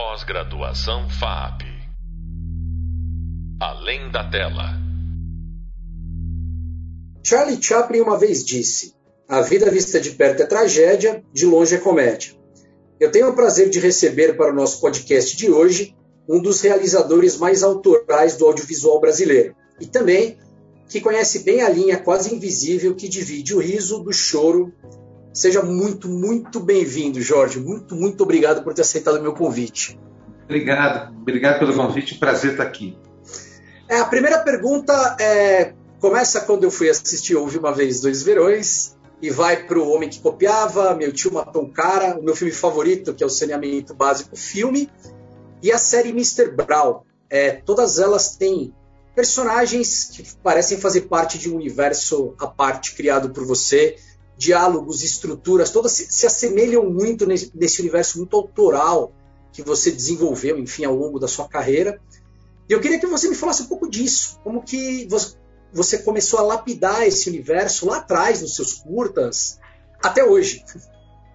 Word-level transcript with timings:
Pós-graduação 0.00 1.10
FAP. 1.10 1.62
Além 3.60 4.08
da 4.12 4.30
tela. 4.30 4.78
Charlie 7.26 7.60
Chaplin 7.60 8.02
uma 8.02 8.16
vez 8.16 8.44
disse: 8.44 8.94
A 9.28 9.40
vida 9.40 9.68
vista 9.72 10.00
de 10.00 10.12
perto 10.12 10.44
é 10.44 10.46
tragédia, 10.46 11.24
de 11.32 11.46
longe 11.46 11.74
é 11.74 11.78
comédia. 11.78 12.32
Eu 13.00 13.10
tenho 13.10 13.28
o 13.28 13.34
prazer 13.34 13.70
de 13.70 13.80
receber 13.80 14.36
para 14.36 14.52
o 14.52 14.54
nosso 14.54 14.80
podcast 14.80 15.36
de 15.36 15.50
hoje 15.50 15.96
um 16.28 16.40
dos 16.40 16.60
realizadores 16.60 17.36
mais 17.36 17.64
autorais 17.64 18.36
do 18.36 18.46
audiovisual 18.46 19.00
brasileiro 19.00 19.56
e 19.80 19.86
também 19.86 20.38
que 20.88 21.00
conhece 21.00 21.40
bem 21.40 21.60
a 21.60 21.68
linha 21.68 21.98
quase 21.98 22.32
invisível 22.32 22.94
que 22.94 23.08
divide 23.08 23.52
o 23.52 23.58
riso 23.58 23.98
do 23.98 24.12
choro. 24.12 24.72
Seja 25.38 25.62
muito, 25.62 26.08
muito 26.08 26.58
bem-vindo, 26.58 27.22
Jorge. 27.22 27.60
Muito, 27.60 27.94
muito 27.94 28.24
obrigado 28.24 28.64
por 28.64 28.74
ter 28.74 28.82
aceitado 28.82 29.18
o 29.18 29.22
meu 29.22 29.32
convite. 29.32 29.96
Obrigado, 30.46 31.14
obrigado 31.16 31.60
pelo 31.60 31.72
convite. 31.76 32.16
Prazer 32.16 32.50
estar 32.50 32.64
aqui. 32.64 32.98
É, 33.88 34.00
a 34.00 34.04
primeira 34.06 34.40
pergunta 34.40 35.16
é, 35.20 35.74
começa 36.00 36.40
quando 36.40 36.64
eu 36.64 36.72
fui 36.72 36.90
assistir 36.90 37.36
Houve 37.36 37.56
uma 37.56 37.72
Vez 37.72 38.00
Dois 38.00 38.20
Verões 38.20 38.96
e 39.22 39.30
vai 39.30 39.64
para 39.64 39.78
o 39.78 39.88
Homem 39.92 40.08
que 40.08 40.18
Copiava, 40.18 40.96
Meu 40.96 41.12
Tio 41.12 41.32
Matou 41.32 41.62
um 41.62 41.70
Cara, 41.70 42.18
o 42.18 42.22
meu 42.24 42.34
filme 42.34 42.52
favorito, 42.52 43.14
que 43.14 43.22
é 43.22 43.26
o 43.26 43.30
Saneamento 43.30 43.94
Básico 43.94 44.34
Filme, 44.34 44.90
e 45.62 45.70
a 45.70 45.78
série 45.78 46.08
Mr. 46.08 46.50
Brown. 46.50 47.02
É, 47.30 47.52
todas 47.52 48.00
elas 48.00 48.34
têm 48.34 48.74
personagens 49.14 50.10
que 50.12 50.24
parecem 50.42 50.78
fazer 50.78 51.02
parte 51.02 51.38
de 51.38 51.48
um 51.48 51.54
universo 51.54 52.34
à 52.40 52.48
parte 52.48 52.96
criado 52.96 53.30
por 53.30 53.46
você, 53.46 53.96
diálogos, 54.38 55.02
estruturas, 55.02 55.70
todas 55.70 55.92
se, 55.92 56.06
se 56.10 56.24
assemelham 56.24 56.88
muito 56.88 57.26
nesse, 57.26 57.50
nesse, 57.54 57.82
universo 57.82 58.18
muito 58.18 58.36
autoral 58.36 59.12
que 59.52 59.62
você 59.62 59.90
desenvolveu, 59.90 60.56
enfim, 60.56 60.84
ao 60.84 60.94
longo 60.94 61.18
da 61.18 61.26
sua 61.26 61.48
carreira. 61.48 62.00
E 62.68 62.72
eu 62.72 62.80
queria 62.80 63.00
que 63.00 63.06
você 63.06 63.28
me 63.28 63.34
falasse 63.34 63.62
um 63.62 63.66
pouco 63.66 63.90
disso, 63.90 64.38
como 64.44 64.62
que 64.62 65.08
você, 65.72 65.98
começou 65.98 66.38
a 66.38 66.42
lapidar 66.42 67.02
esse 67.02 67.28
universo 67.28 67.86
lá 67.86 67.96
atrás, 67.96 68.40
nos 68.40 68.54
seus 68.54 68.74
curtas, 68.74 69.58
até 70.02 70.24
hoje. 70.24 70.64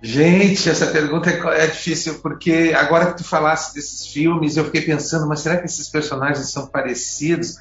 Gente, 0.01 0.69
essa 0.69 0.87
pergunta 0.87 1.29
é, 1.29 1.65
é 1.65 1.67
difícil, 1.67 2.19
porque 2.19 2.73
agora 2.75 3.07
que 3.07 3.17
tu 3.17 3.23
falasse 3.25 3.73
desses 3.73 4.07
filmes, 4.07 4.55
eu 4.55 4.65
fiquei 4.65 4.81
pensando, 4.81 5.27
mas 5.27 5.41
será 5.41 5.57
que 5.57 5.65
esses 5.65 5.89
personagens 5.89 6.49
são 6.51 6.67
parecidos? 6.67 7.57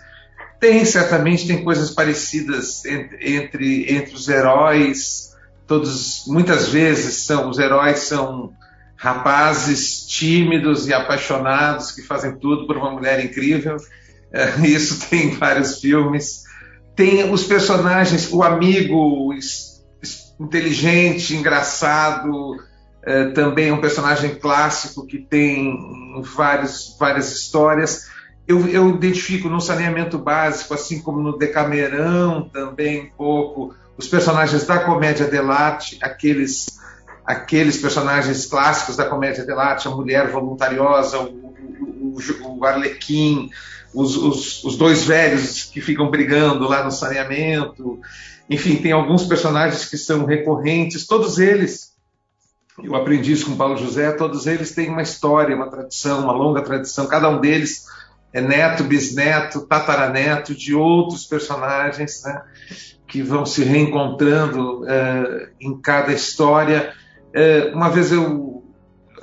Tem, 0.61 0.85
certamente, 0.85 1.49
tem 1.49 1.65
coisas 1.65 1.91
parecidas 1.91 2.85
entre, 2.85 3.37
entre, 3.37 3.93
entre 3.93 4.15
os 4.15 4.29
heróis. 4.29 5.32
Todos, 5.73 6.25
muitas 6.27 6.69
vezes, 6.69 7.25
são 7.25 7.49
os 7.49 7.59
heróis 7.59 8.01
são 8.01 8.53
rapazes 8.95 10.07
tímidos 10.07 10.87
e 10.87 10.93
apaixonados 10.93 11.93
que 11.93 12.03
fazem 12.03 12.37
tudo 12.37 12.67
por 12.67 12.77
uma 12.77 12.91
mulher 12.91 13.25
incrível. 13.25 13.79
É, 14.31 14.67
isso 14.67 15.01
tem 15.09 15.29
em 15.29 15.35
vários 15.35 15.81
filmes. 15.81 16.43
Tem 16.95 17.33
os 17.33 17.45
personagens, 17.45 18.31
o 18.31 18.43
amigo 18.43 19.33
inteligente, 20.39 21.35
engraçado, 21.35 22.63
é, 23.03 23.31
também 23.31 23.73
um 23.73 23.81
personagem 23.81 24.35
clássico 24.35 25.07
que 25.07 25.21
tem 25.21 25.75
vários, 26.23 26.99
várias 27.01 27.33
histórias 27.33 28.13
eu, 28.47 28.69
eu 28.69 28.91
identifico 28.91 29.49
no 29.49 29.61
saneamento 29.61 30.19
básico, 30.19 30.75
assim 30.75 31.01
como 31.01 31.21
no 31.21 31.39
Decamerão 31.39 32.49
também 32.49 33.05
um 33.05 33.11
pouco, 33.17 33.75
os 34.03 34.09
personagens 34.09 34.65
da 34.67 34.81
comédia 34.81 35.27
dell'arte, 35.27 35.97
aqueles 36.03 36.67
aqueles 37.25 37.77
personagens 37.77 38.47
clássicos 38.47 38.97
da 38.97 39.05
comédia 39.05 39.45
dell'arte, 39.45 39.87
a 39.87 39.93
mulher 39.93 40.29
voluntariosa, 40.29 41.21
o, 41.21 41.25
o, 41.25 42.17
o, 42.43 42.59
o 42.59 42.65
Arlequim, 42.65 43.49
os, 43.95 44.17
os, 44.17 44.65
os, 44.65 44.77
dois 44.77 45.05
velhos 45.05 45.63
que 45.65 45.81
ficam 45.81 46.11
brigando 46.11 46.67
lá 46.69 46.83
no 46.83 46.91
saneamento. 46.91 48.01
Enfim, 48.51 48.75
tem 48.75 48.91
alguns 48.91 49.25
personagens 49.25 49.85
que 49.85 49.97
são 49.97 50.25
recorrentes, 50.25 51.07
todos 51.07 51.39
eles, 51.39 51.93
eu 52.83 52.97
aprendi 52.97 53.31
isso 53.31 53.47
com 53.47 53.57
Paulo 53.57 53.77
José, 53.77 54.11
todos 54.11 54.49
eles 54.49 54.75
têm 54.75 54.91
uma 54.91 55.03
história, 55.03 55.55
uma 55.55 55.71
tradição, 55.71 56.25
uma 56.25 56.33
longa 56.33 56.61
tradição, 56.61 57.07
cada 57.07 57.29
um 57.29 57.41
deles 57.41 57.85
é 58.33 58.41
neto, 58.41 58.83
bisneto, 58.83 59.61
tataraneto 59.61 60.57
de 60.57 60.75
outros 60.75 61.25
personagens 61.25 62.23
né, 62.25 62.43
que 63.13 63.23
vão 63.23 63.45
se 63.45 63.63
reencontrando 63.63 64.89
é, 64.89 65.51
em 65.61 65.79
cada 65.79 66.15
história. 66.15 66.95
É, 67.31 67.71
uma 67.75 67.91
vez 67.91 68.11
eu, 68.11 68.65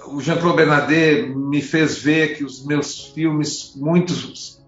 o 0.06 0.22
Jean-Claude 0.22 0.58
Bernardet 0.58 1.28
me 1.36 1.60
fez 1.60 1.98
ver 1.98 2.38
que 2.38 2.44
os 2.44 2.64
meus 2.64 3.06
filmes, 3.06 3.74
muitos, 3.76 4.64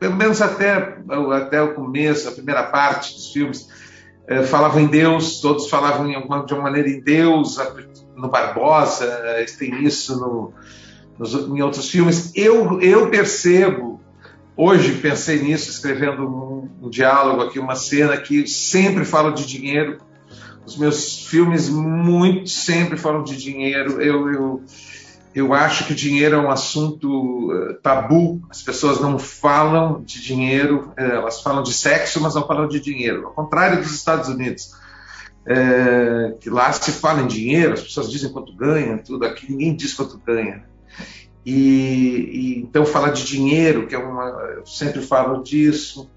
pelo 0.00 0.16
menos 0.16 0.40
até, 0.40 0.96
até 1.36 1.60
o 1.60 1.74
começo, 1.74 2.26
a 2.26 2.32
primeira 2.32 2.62
parte 2.62 3.12
dos 3.12 3.30
filmes, 3.30 3.68
é, 4.26 4.42
falavam 4.42 4.80
em 4.80 4.86
Deus, 4.86 5.42
todos 5.42 5.68
falavam 5.68 6.08
de 6.46 6.54
uma 6.54 6.62
maneira 6.62 6.88
em 6.88 7.02
Deus, 7.02 7.58
no 8.16 8.30
Barbosa, 8.30 9.44
tem 9.58 9.84
isso 9.84 10.18
no 10.18 10.54
em 11.54 11.62
outros 11.62 11.90
filmes. 11.90 12.32
Eu, 12.34 12.80
eu 12.80 13.10
percebo, 13.10 13.87
hoje 14.58 14.96
pensei 14.96 15.40
nisso, 15.40 15.70
escrevendo 15.70 16.26
um, 16.28 16.86
um 16.86 16.90
diálogo 16.90 17.42
aqui, 17.42 17.60
uma 17.60 17.76
cena 17.76 18.16
que 18.16 18.46
sempre 18.48 19.04
falo 19.04 19.30
de 19.30 19.46
dinheiro. 19.46 19.98
Os 20.66 20.76
meus 20.76 21.26
filmes 21.26 21.68
muito 21.68 22.50
sempre 22.50 22.98
falam 22.98 23.22
de 23.22 23.36
dinheiro. 23.36 24.02
Eu, 24.02 24.30
eu, 24.30 24.62
eu 25.34 25.54
acho 25.54 25.86
que 25.86 25.94
dinheiro 25.94 26.34
é 26.36 26.38
um 26.38 26.50
assunto 26.50 27.50
uh, 27.50 27.74
tabu. 27.80 28.42
As 28.50 28.60
pessoas 28.60 29.00
não 29.00 29.18
falam 29.18 30.02
de 30.02 30.20
dinheiro, 30.20 30.92
uh, 30.98 31.02
elas 31.02 31.40
falam 31.40 31.62
de 31.62 31.72
sexo, 31.72 32.20
mas 32.20 32.34
não 32.34 32.46
falam 32.46 32.68
de 32.68 32.80
dinheiro. 32.80 33.26
Ao 33.26 33.32
contrário 33.32 33.78
dos 33.78 33.94
Estados 33.94 34.28
Unidos. 34.28 34.76
É, 35.50 36.34
que 36.40 36.50
lá 36.50 36.70
se 36.72 36.92
fala 36.92 37.22
em 37.22 37.26
dinheiro, 37.26 37.72
as 37.72 37.80
pessoas 37.80 38.10
dizem 38.10 38.30
quanto 38.30 38.54
ganha, 38.54 38.98
tudo 38.98 39.24
aqui 39.24 39.50
ninguém 39.50 39.74
diz 39.74 39.94
quanto 39.94 40.18
ganha. 40.18 40.62
E, 41.50 42.28
e, 42.30 42.58
então 42.58 42.84
falar 42.84 43.08
de 43.08 43.24
dinheiro, 43.24 43.86
que 43.86 43.94
é 43.94 43.98
uma, 43.98 44.24
eu 44.54 44.66
sempre 44.66 45.00
falo 45.00 45.42
disso. 45.42 46.10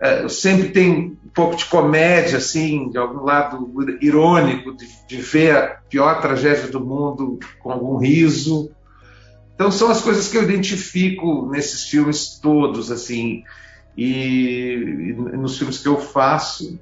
É, 0.00 0.26
sempre 0.28 0.70
tenho 0.70 1.16
um 1.24 1.28
pouco 1.32 1.54
de 1.54 1.66
comédia, 1.66 2.38
assim, 2.38 2.90
de 2.90 2.98
algum 2.98 3.22
lado 3.24 3.72
irônico, 4.00 4.76
de, 4.76 4.88
de 5.06 5.16
ver 5.18 5.56
a 5.56 5.66
pior 5.88 6.20
tragédia 6.20 6.66
do 6.66 6.80
mundo 6.80 7.38
com 7.62 7.70
algum 7.70 7.96
riso. 7.96 8.72
Então 9.54 9.70
são 9.70 9.88
as 9.88 10.00
coisas 10.00 10.26
que 10.26 10.36
eu 10.36 10.42
identifico 10.42 11.48
nesses 11.48 11.84
filmes 11.84 12.40
todos, 12.40 12.90
assim, 12.90 13.44
e, 13.96 14.72
e 14.74 15.12
nos 15.12 15.58
filmes 15.58 15.78
que 15.78 15.86
eu 15.86 16.00
faço, 16.00 16.80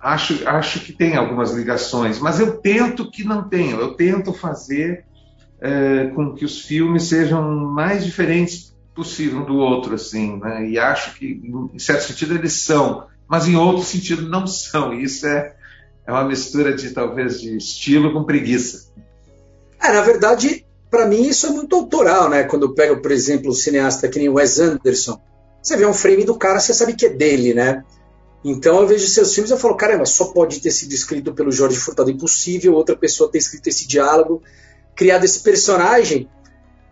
acho, 0.00 0.48
acho 0.48 0.80
que 0.80 0.94
tem 0.94 1.14
algumas 1.14 1.52
ligações, 1.52 2.18
mas 2.18 2.40
eu 2.40 2.56
tento 2.56 3.10
que 3.10 3.22
não 3.22 3.46
tenham, 3.46 3.78
eu 3.80 3.92
tento 3.92 4.32
fazer 4.32 5.04
é, 5.60 6.06
com 6.14 6.34
que 6.34 6.44
os 6.44 6.60
filmes 6.60 7.04
sejam 7.04 7.42
mais 7.42 8.04
diferentes 8.04 8.74
possível 8.94 9.40
um 9.40 9.44
do 9.44 9.56
outro, 9.56 9.94
assim, 9.94 10.38
né? 10.38 10.68
E 10.68 10.78
acho 10.78 11.14
que, 11.14 11.40
em 11.72 11.78
certo 11.78 12.02
sentido, 12.02 12.34
eles 12.34 12.54
são, 12.54 13.06
mas 13.28 13.46
em 13.46 13.56
outro 13.56 13.84
sentido 13.84 14.28
não 14.28 14.46
são. 14.46 14.92
E 14.92 15.04
isso 15.04 15.26
é, 15.26 15.54
é 16.06 16.10
uma 16.10 16.24
mistura 16.24 16.74
de, 16.74 16.90
talvez, 16.90 17.40
de 17.40 17.56
estilo 17.56 18.12
com 18.12 18.24
preguiça. 18.24 18.88
É, 19.80 19.92
na 19.92 20.00
verdade, 20.00 20.64
para 20.90 21.06
mim 21.06 21.22
isso 21.22 21.46
é 21.46 21.50
muito 21.50 21.76
autoral, 21.76 22.28
né? 22.28 22.42
Quando 22.44 22.64
eu 22.64 22.74
pego, 22.74 23.00
por 23.00 23.12
exemplo, 23.12 23.50
um 23.50 23.54
cineasta 23.54 24.08
que 24.08 24.18
nem 24.18 24.28
Wes 24.28 24.58
Anderson, 24.58 25.20
você 25.62 25.76
vê 25.76 25.86
um 25.86 25.94
frame 25.94 26.24
do 26.24 26.34
cara, 26.34 26.58
você 26.58 26.74
sabe 26.74 26.94
que 26.94 27.06
é 27.06 27.10
dele, 27.10 27.54
né? 27.54 27.84
Então 28.44 28.80
eu 28.80 28.86
vejo 28.86 29.06
seus 29.06 29.34
filmes 29.34 29.50
e 29.50 29.56
falo, 29.58 29.76
caramba, 29.76 30.06
só 30.06 30.26
pode 30.26 30.60
ter 30.60 30.70
sido 30.70 30.92
escrito 30.92 31.32
pelo 31.34 31.52
Jorge 31.52 31.76
Furtado, 31.76 32.10
impossível 32.10 32.74
outra 32.74 32.96
pessoa 32.96 33.30
ter 33.30 33.38
escrito 33.38 33.68
esse 33.68 33.86
diálogo 33.86 34.42
criado 34.98 35.24
esse 35.24 35.40
personagem. 35.40 36.28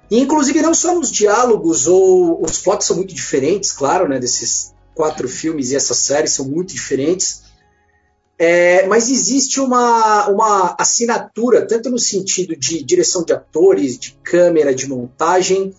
E, 0.08 0.20
inclusive, 0.20 0.62
não 0.62 0.72
só 0.72 0.94
nos 0.94 1.10
diálogos, 1.10 1.88
ou 1.88 2.40
os 2.42 2.58
plots 2.58 2.86
são 2.86 2.96
muito 2.96 3.12
diferentes, 3.12 3.72
claro, 3.72 4.08
né, 4.08 4.20
desses 4.20 4.72
quatro 4.94 5.28
filmes 5.28 5.72
e 5.72 5.76
essa 5.76 5.92
série 5.92 6.28
são 6.28 6.46
muito 6.46 6.72
diferentes. 6.72 7.42
É, 8.38 8.86
mas 8.86 9.10
existe 9.10 9.60
uma, 9.60 10.28
uma 10.28 10.76
assinatura, 10.78 11.66
tanto 11.66 11.90
no 11.90 11.98
sentido 11.98 12.54
de 12.54 12.82
direção 12.82 13.24
de 13.24 13.32
atores, 13.32 13.98
de 13.98 14.16
câmera, 14.22 14.72
de 14.72 14.88
montagem. 14.88 15.74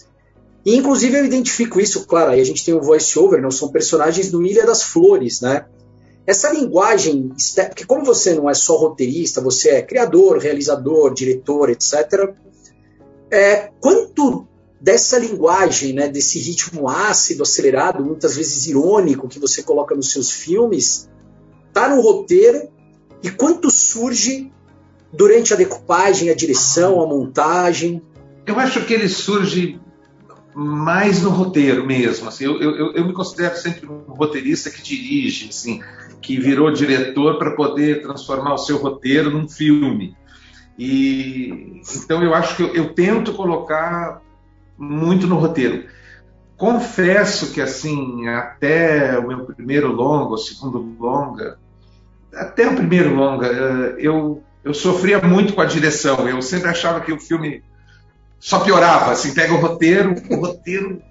E, 0.65 0.75
inclusive, 0.75 1.17
eu 1.17 1.25
identifico 1.25 1.79
isso, 1.79 2.05
claro, 2.05 2.31
aí 2.31 2.41
a 2.41 2.43
gente 2.43 2.65
tem 2.65 2.73
o 2.73 2.81
voice-over, 2.81 3.41
não 3.41 3.51
são 3.51 3.71
personagens 3.71 4.29
do 4.29 4.45
Ilha 4.45 4.65
das 4.65 4.83
Flores, 4.83 5.39
né? 5.39 5.65
Essa 6.27 6.51
linguagem, 6.51 7.31
porque 7.67 7.85
como 7.85 8.03
você 8.03 8.33
não 8.33 8.49
é 8.49 8.53
só 8.53 8.75
roteirista, 8.75 9.39
você 9.39 9.69
é 9.69 9.81
criador, 9.81 10.37
realizador, 10.39 11.13
diretor, 11.13 11.69
etc. 11.69 12.33
É, 13.31 13.71
quanto 13.79 14.45
dessa 14.79 15.17
linguagem, 15.17 15.93
né, 15.93 16.09
desse 16.09 16.37
ritmo 16.37 16.89
ácido, 16.89 17.43
acelerado, 17.43 18.03
muitas 18.03 18.35
vezes 18.35 18.67
irônico 18.67 19.29
que 19.29 19.39
você 19.39 19.63
coloca 19.63 19.95
nos 19.95 20.11
seus 20.11 20.29
filmes, 20.29 21.09
tá 21.71 21.87
no 21.87 22.01
roteiro 22.01 22.69
e 23.23 23.31
quanto 23.31 23.71
surge 23.71 24.51
durante 25.13 25.53
a 25.53 25.57
decupagem, 25.57 26.29
a 26.29 26.35
direção, 26.35 27.01
a 27.01 27.07
montagem? 27.07 28.01
Eu 28.45 28.59
acho 28.59 28.85
que 28.85 28.93
ele 28.93 29.07
surge 29.07 29.79
mais 30.57 31.21
no 31.21 31.29
roteiro 31.29 31.85
mesmo. 31.85 32.27
Assim, 32.27 32.45
eu, 32.45 32.59
eu, 32.59 32.93
eu 32.93 33.05
me 33.05 33.13
considero 33.13 33.55
sempre 33.55 33.85
um 33.85 33.99
roteirista 34.07 34.71
que 34.71 34.81
dirige, 34.81 35.49
assim, 35.49 35.83
que 36.19 36.39
virou 36.39 36.71
diretor 36.71 37.37
para 37.37 37.51
poder 37.51 38.01
transformar 38.01 38.55
o 38.55 38.57
seu 38.57 38.77
roteiro 38.77 39.29
num 39.29 39.47
filme. 39.47 40.17
E 40.79 41.81
então 41.95 42.23
eu 42.23 42.33
acho 42.33 42.55
que 42.55 42.63
eu, 42.63 42.73
eu 42.73 42.93
tento 42.95 43.33
colocar 43.33 44.19
muito 44.75 45.27
no 45.27 45.37
roteiro. 45.37 45.85
Confesso 46.57 47.53
que 47.53 47.61
assim, 47.61 48.27
até 48.27 49.19
o 49.19 49.27
meu 49.27 49.45
primeiro 49.45 49.91
longa, 49.91 50.33
o 50.33 50.37
segundo 50.39 50.79
longa, 50.99 51.59
até 52.33 52.67
o 52.67 52.75
primeiro 52.75 53.13
longa, 53.13 53.45
eh, 53.45 53.95
eu, 53.99 54.41
eu 54.63 54.73
sofria 54.73 55.21
muito 55.21 55.53
com 55.53 55.61
a 55.61 55.65
direção. 55.65 56.27
Eu 56.27 56.41
sempre 56.41 56.67
achava 56.67 56.99
que 56.99 57.13
o 57.13 57.19
filme 57.19 57.63
só 58.39 58.59
piorava. 58.59 59.11
Assim, 59.11 59.33
pega 59.33 59.53
o 59.53 59.59
roteiro, 59.59 60.15
o 60.29 60.35
roteiro. 60.35 61.01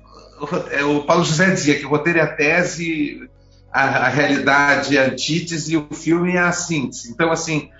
O 0.89 1.05
Paulo 1.05 1.25
José 1.25 1.51
dizia 1.51 1.79
que 1.79 1.87
o 1.87 1.89
roteiro 1.89 2.19
é 2.19 2.23
a 2.23 2.27
tese, 2.27 3.29
a, 3.73 3.83
a 4.07 4.09
realidade 4.09 4.97
é 4.97 5.05
a 5.05 5.09
antítese 5.09 5.73
e 5.73 5.77
o 5.77 5.89
filme 5.93 6.35
é 6.35 6.41
a 6.41 6.53
síntese. 6.53 7.11
Então, 7.11 7.33
assim, 7.33 7.71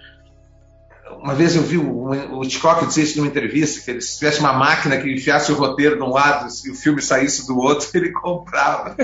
uma 1.23 1.35
vez 1.35 1.57
eu 1.57 1.63
vi 1.63 1.77
o, 1.79 2.11
o 2.39 2.45
Hitchcock 2.45 2.87
dizer 2.87 3.03
isso 3.03 3.19
numa 3.19 3.29
entrevista, 3.29 3.81
que 3.81 3.91
ele, 3.91 4.01
se 4.01 4.19
tivesse 4.19 4.41
uma 4.41 4.53
máquina 4.53 4.97
que 4.97 5.13
enfiasse 5.13 5.51
o 5.53 5.57
roteiro 5.57 5.97
de 5.97 6.03
um 6.03 6.11
lado 6.11 6.47
e 6.65 6.71
o 6.71 6.75
filme 6.75 7.01
saísse 7.01 7.47
do 7.47 7.59
outro, 7.59 7.89
ele 7.95 8.13
comprava. 8.13 8.95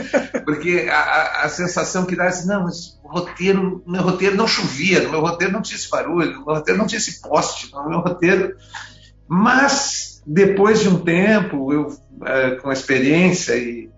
Porque 0.45 0.89
a, 0.91 1.45
a 1.45 1.49
sensação 1.49 2.05
que 2.05 2.17
dá 2.17 2.25
é 2.25 2.29
assim, 2.29 2.47
não, 2.47 2.65
mas 2.65 2.99
o 3.03 3.09
roteiro, 3.09 3.83
meu 3.87 4.03
roteiro 4.03 4.37
não 4.37 4.47
chovia, 4.47 5.09
meu 5.09 5.21
roteiro 5.21 5.53
não 5.53 5.63
tinha 5.63 5.77
esse 5.77 5.89
barulho, 5.89 6.45
meu 6.45 6.55
roteiro 6.55 6.79
não 6.79 6.87
tinha 6.87 6.99
esse 6.99 7.21
poste, 7.21 7.73
meu 7.89 8.01
roteiro. 8.01 8.55
Mas, 9.27 10.12
depois 10.27 10.81
de 10.81 10.89
um 10.89 10.99
tempo, 10.99 11.73
eu, 11.73 11.89
é, 12.25 12.51
com 12.57 12.73
experiência 12.73 13.57
e 13.57 13.91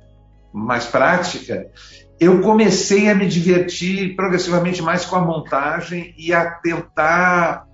mais 0.52 0.84
prática, 0.86 1.66
eu 2.18 2.40
comecei 2.40 3.10
a 3.10 3.14
me 3.14 3.26
divertir 3.26 4.14
progressivamente 4.14 4.80
mais 4.80 5.04
com 5.04 5.16
a 5.16 5.20
montagem 5.20 6.14
e 6.16 6.32
a 6.32 6.48
tentar 6.48 7.66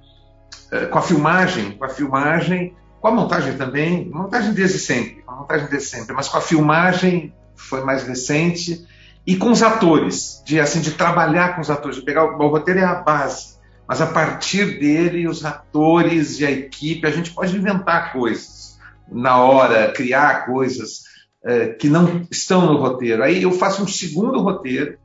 eh, 0.73 0.87
com 0.87 0.99
a 0.99 1.03
filmagem, 1.03 1.73
com 1.73 1.85
a 1.85 1.89
filmagem, 1.89 2.75
com 3.01 3.09
a 3.09 3.11
montagem 3.11 3.57
também, 3.57 4.09
montagem 4.09 4.53
desde 4.53 4.79
sempre, 4.79 5.23
montagem 5.27 5.69
desde 5.69 5.89
sempre, 5.89 6.15
mas 6.15 6.29
com 6.29 6.39
a 6.39 6.41
filmagem 6.41 7.35
foi 7.55 7.85
mais 7.85 8.03
recente 8.03 8.87
e 9.27 9.37
com 9.37 9.51
os 9.51 9.63
atores, 9.63 10.43
de 10.47 10.59
assim 10.59 10.81
de 10.81 10.93
trabalhar 10.93 11.55
com 11.55 11.61
os 11.61 11.71
atores, 11.71 11.97
de 11.97 12.03
pegar 12.03 12.25
o, 12.25 12.39
o 12.39 12.49
roteiro 12.49 12.81
é 12.81 12.85
a 12.85 12.95
base, 12.95 13.59
mas 13.91 14.01
a 14.01 14.07
partir 14.07 14.79
dele 14.79 15.27
os 15.27 15.45
atores 15.45 16.39
e 16.39 16.47
a 16.47 16.51
equipe 16.53 17.05
a 17.05 17.11
gente 17.11 17.33
pode 17.33 17.57
inventar 17.57 18.13
coisas 18.13 18.79
na 19.11 19.43
hora, 19.43 19.91
criar 19.91 20.47
coisas 20.47 21.01
uh, 21.45 21.77
que 21.77 21.89
não 21.89 22.25
estão 22.31 22.67
no 22.67 22.79
roteiro. 22.79 23.25
Aí 23.25 23.43
eu 23.43 23.51
faço 23.51 23.83
um 23.83 23.89
segundo 23.89 24.41
roteiro 24.43 24.97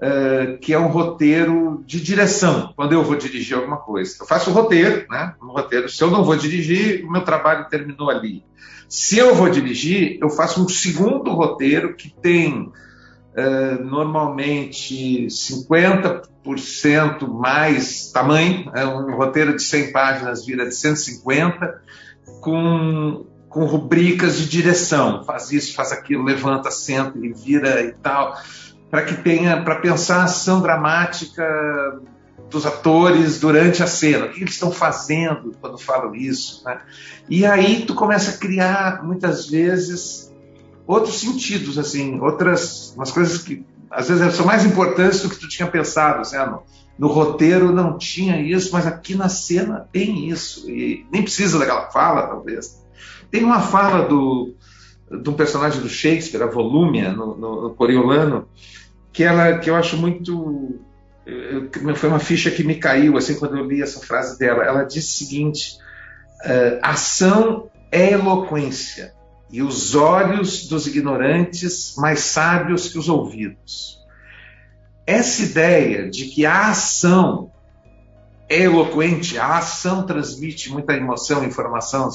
uh, 0.00 0.56
que 0.58 0.72
é 0.72 0.78
um 0.78 0.86
roteiro 0.86 1.84
de 1.86 2.00
direção, 2.00 2.72
quando 2.74 2.94
eu 2.94 3.04
vou 3.04 3.14
dirigir 3.14 3.58
alguma 3.58 3.76
coisa. 3.76 4.16
Eu 4.18 4.26
faço 4.26 4.48
o 4.48 4.54
roteiro, 4.54 5.04
né? 5.10 5.34
Um 5.42 5.48
roteiro. 5.48 5.86
Se 5.90 6.02
eu 6.02 6.10
não 6.10 6.24
vou 6.24 6.34
dirigir, 6.34 7.04
o 7.04 7.12
meu 7.12 7.20
trabalho 7.20 7.68
terminou 7.68 8.08
ali. 8.08 8.42
Se 8.88 9.18
eu 9.18 9.34
vou 9.34 9.50
dirigir, 9.50 10.16
eu 10.22 10.30
faço 10.30 10.64
um 10.64 10.68
segundo 10.70 11.30
roteiro 11.30 11.94
que 11.94 12.08
tem 12.22 12.72
uh, 13.36 13.84
normalmente 13.84 15.26
50% 15.26 17.28
mais 17.28 18.12
tamanho, 18.12 18.70
é 18.74 18.86
um 18.86 19.16
roteiro 19.16 19.56
de 19.56 19.62
100 19.62 19.92
páginas 19.92 20.46
vira 20.46 20.66
de 20.66 20.74
150, 20.74 21.82
com 22.40 23.26
com 23.54 23.66
rubricas 23.66 24.36
de 24.36 24.48
direção, 24.48 25.22
faz 25.22 25.52
isso, 25.52 25.76
faz 25.76 25.92
aquilo, 25.92 26.24
levanta, 26.24 26.72
senta 26.72 27.16
e 27.16 27.32
vira 27.32 27.82
e 27.82 27.92
tal. 27.92 28.36
Para 28.90 29.02
que 29.02 29.14
tenha 29.14 29.62
para 29.62 29.76
pensar 29.76 30.22
a 30.22 30.24
ação 30.24 30.60
dramática 30.60 32.00
dos 32.50 32.66
atores 32.66 33.38
durante 33.38 33.80
a 33.80 33.86
cena, 33.86 34.26
o 34.26 34.30
que 34.30 34.40
eles 34.40 34.54
estão 34.54 34.72
fazendo 34.72 35.52
quando 35.60 35.78
falam 35.78 36.16
isso, 36.16 36.64
né? 36.64 36.80
E 37.28 37.46
aí 37.46 37.84
tu 37.86 37.94
começa 37.94 38.32
a 38.32 38.38
criar 38.38 39.04
muitas 39.04 39.48
vezes 39.48 40.23
outros 40.86 41.18
sentidos, 41.20 41.78
assim, 41.78 42.20
outras 42.20 42.92
umas 42.96 43.10
coisas 43.10 43.42
que 43.42 43.64
às 43.90 44.08
vezes 44.08 44.34
são 44.34 44.46
mais 44.46 44.64
importantes 44.64 45.22
do 45.22 45.28
que 45.28 45.38
tu 45.38 45.48
tinha 45.48 45.68
pensado, 45.68 46.20
assim, 46.20 46.36
ah, 46.36 46.46
no, 46.46 46.62
no 46.98 47.06
roteiro 47.06 47.72
não 47.72 47.96
tinha 47.96 48.40
isso, 48.40 48.70
mas 48.72 48.86
aqui 48.86 49.14
na 49.14 49.28
cena 49.28 49.88
tem 49.92 50.28
isso 50.28 50.68
e 50.68 51.06
nem 51.12 51.22
precisa 51.22 51.58
daquela 51.58 51.90
fala, 51.90 52.26
talvez. 52.26 52.82
Tem 53.30 53.44
uma 53.44 53.60
fala 53.60 54.06
do 54.06 54.54
de 55.10 55.30
um 55.30 55.34
personagem 55.34 55.80
do 55.80 55.88
Shakespeare, 55.88 56.42
a 56.42 56.46
Volúmia, 56.46 57.12
no, 57.12 57.36
no, 57.36 57.62
no 57.62 57.74
Coriolano, 57.74 58.48
que 59.12 59.22
ela 59.22 59.58
que 59.58 59.70
eu 59.70 59.76
acho 59.76 59.96
muito 59.96 60.80
foi 61.96 62.08
uma 62.08 62.18
ficha 62.18 62.50
que 62.50 62.64
me 62.64 62.74
caiu 62.74 63.16
assim 63.16 63.36
quando 63.36 63.56
eu 63.56 63.64
li 63.64 63.80
essa 63.80 64.00
frase 64.00 64.38
dela. 64.38 64.64
Ela 64.64 64.82
diz 64.82 65.06
o 65.06 65.16
seguinte: 65.16 65.78
uh, 66.44 66.78
ação 66.82 67.70
é 67.92 68.12
eloquência 68.12 69.13
e 69.50 69.62
os 69.62 69.94
olhos 69.94 70.66
dos 70.66 70.86
ignorantes 70.86 71.94
mais 71.96 72.20
sábios 72.20 72.88
que 72.88 72.98
os 72.98 73.08
ouvidos. 73.08 73.98
Essa 75.06 75.42
ideia 75.42 76.08
de 76.08 76.26
que 76.26 76.46
a 76.46 76.70
ação 76.70 77.50
é 78.48 78.62
eloquente, 78.62 79.38
a 79.38 79.58
ação 79.58 80.06
transmite 80.06 80.70
muita 80.70 80.94
emoção, 80.94 81.44
informação, 81.44 82.10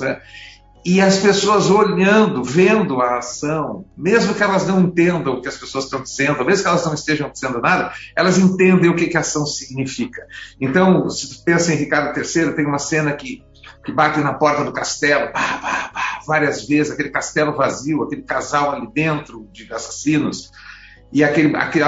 e 0.85 1.01
as 1.01 1.17
pessoas 1.17 1.69
olhando, 1.69 2.43
vendo 2.43 3.01
a 3.01 3.17
ação, 3.17 3.85
mesmo 3.97 4.33
que 4.33 4.41
elas 4.41 4.65
não 4.65 4.79
entendam 4.81 5.33
o 5.33 5.41
que 5.41 5.47
as 5.47 5.57
pessoas 5.57 5.85
estão 5.85 6.01
dizendo, 6.01 6.43
mesmo 6.45 6.63
que 6.63 6.69
elas 6.69 6.85
não 6.85 6.93
estejam 6.93 7.29
dizendo 7.29 7.59
nada, 7.59 7.91
elas 8.15 8.37
entendem 8.37 8.89
o 8.89 8.95
que, 8.95 9.07
que 9.07 9.17
a 9.17 9.19
ação 9.19 9.45
significa. 9.45 10.25
Então, 10.59 11.09
se 11.09 11.29
tu 11.29 11.43
pensa 11.43 11.73
em 11.73 11.77
Ricardo 11.77 12.17
III, 12.17 12.53
tem 12.53 12.65
uma 12.65 12.79
cena 12.79 13.11
que, 13.11 13.43
que 13.83 13.91
bate 13.91 14.19
na 14.19 14.33
porta 14.33 14.63
do 14.63 14.71
castelo, 14.71 15.33
pá, 15.33 15.59
pá, 15.61 15.88
várias 16.29 16.65
vezes, 16.65 16.93
aquele 16.93 17.09
castelo 17.09 17.55
vazio, 17.57 18.03
aquele 18.03 18.21
casal 18.21 18.71
ali 18.71 18.87
dentro 18.93 19.49
de 19.51 19.71
assassinos, 19.73 20.51
e 21.11 21.23
aquele, 21.23 21.55
aquele, 21.55 21.83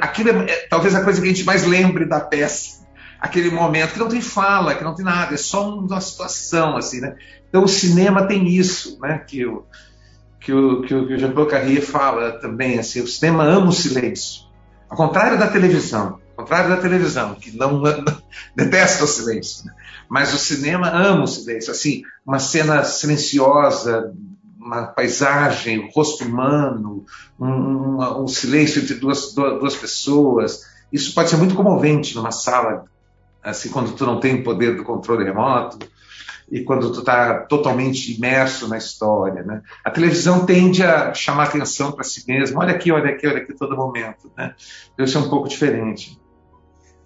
aquilo 0.00 0.30
é, 0.30 0.50
é 0.50 0.66
talvez 0.68 0.94
a 0.94 1.04
coisa 1.04 1.20
que 1.20 1.26
a 1.26 1.30
gente 1.30 1.44
mais 1.44 1.64
lembre 1.64 2.06
da 2.06 2.20
peça 2.20 2.86
aquele 3.20 3.50
momento 3.50 3.92
que 3.92 3.98
não 3.98 4.08
tem 4.08 4.20
fala, 4.20 4.74
que 4.74 4.84
não 4.84 4.94
tem 4.94 5.04
nada, 5.04 5.34
é 5.34 5.38
só 5.38 5.68
uma 5.68 6.00
situação 6.00 6.76
assim, 6.76 7.00
né? 7.00 7.16
Então 7.48 7.64
o 7.64 7.68
cinema 7.68 8.26
tem 8.26 8.46
isso, 8.48 8.98
né? 9.00 9.18
Que 9.18 9.46
o 9.46 9.64
que 10.38 10.52
o, 10.52 10.82
que 10.82 10.94
o, 10.94 11.18
Jean-Paul 11.18 11.46
Carrier 11.46 11.82
fala 11.82 12.38
também, 12.38 12.78
assim, 12.78 13.00
o 13.00 13.08
cinema 13.08 13.42
ama 13.42 13.68
o 13.68 13.72
silêncio. 13.72 14.44
Ao 14.88 14.96
contrário 14.96 15.36
da 15.36 15.48
televisão, 15.48 16.20
ao 16.36 16.44
contrário 16.44 16.70
da 16.70 16.76
televisão, 16.76 17.34
que 17.34 17.56
não, 17.56 17.80
não 17.82 18.22
detesta 18.54 19.02
o 19.02 19.08
silêncio, 19.08 19.66
né? 19.66 19.72
Mas 20.08 20.34
o 20.34 20.38
cinema 20.38 20.88
ama 20.88 21.24
o 21.24 21.26
silêncio. 21.26 21.70
Assim, 21.70 22.02
uma 22.24 22.38
cena 22.38 22.84
silenciosa, 22.84 24.12
uma 24.58 24.86
paisagem, 24.86 25.78
o 25.78 25.84
um 25.84 25.90
rosto 25.90 26.24
humano, 26.24 27.04
um, 27.38 27.46
um, 27.46 28.22
um, 28.22 28.28
silêncio 28.28 28.82
entre 28.82 28.94
duas, 28.94 29.32
duas 29.34 29.76
pessoas. 29.76 30.62
Isso 30.92 31.14
pode 31.14 31.30
ser 31.30 31.36
muito 31.36 31.54
comovente 31.54 32.14
numa 32.14 32.30
sala, 32.30 32.84
assim, 33.42 33.68
quando 33.68 33.94
tu 33.94 34.04
não 34.04 34.20
tem 34.20 34.42
poder 34.42 34.76
do 34.76 34.84
controle 34.84 35.24
remoto 35.24 35.78
e 36.50 36.62
quando 36.62 36.92
tu 36.92 37.00
está 37.00 37.40
totalmente 37.40 38.14
imerso 38.14 38.68
na 38.68 38.78
história. 38.78 39.42
Né? 39.42 39.62
A 39.84 39.90
televisão 39.90 40.46
tende 40.46 40.82
a 40.82 41.12
chamar 41.12 41.44
atenção 41.44 41.92
para 41.92 42.04
si 42.04 42.24
mesma. 42.26 42.60
Olha 42.60 42.74
aqui, 42.74 42.92
olha 42.92 43.10
aqui, 43.10 43.26
olha 43.26 43.38
aqui 43.38 43.52
todo 43.52 43.76
momento. 43.76 44.30
Né? 44.36 44.54
Deve 44.96 45.10
ser 45.10 45.18
um 45.18 45.28
pouco 45.28 45.48
diferente. 45.48 46.18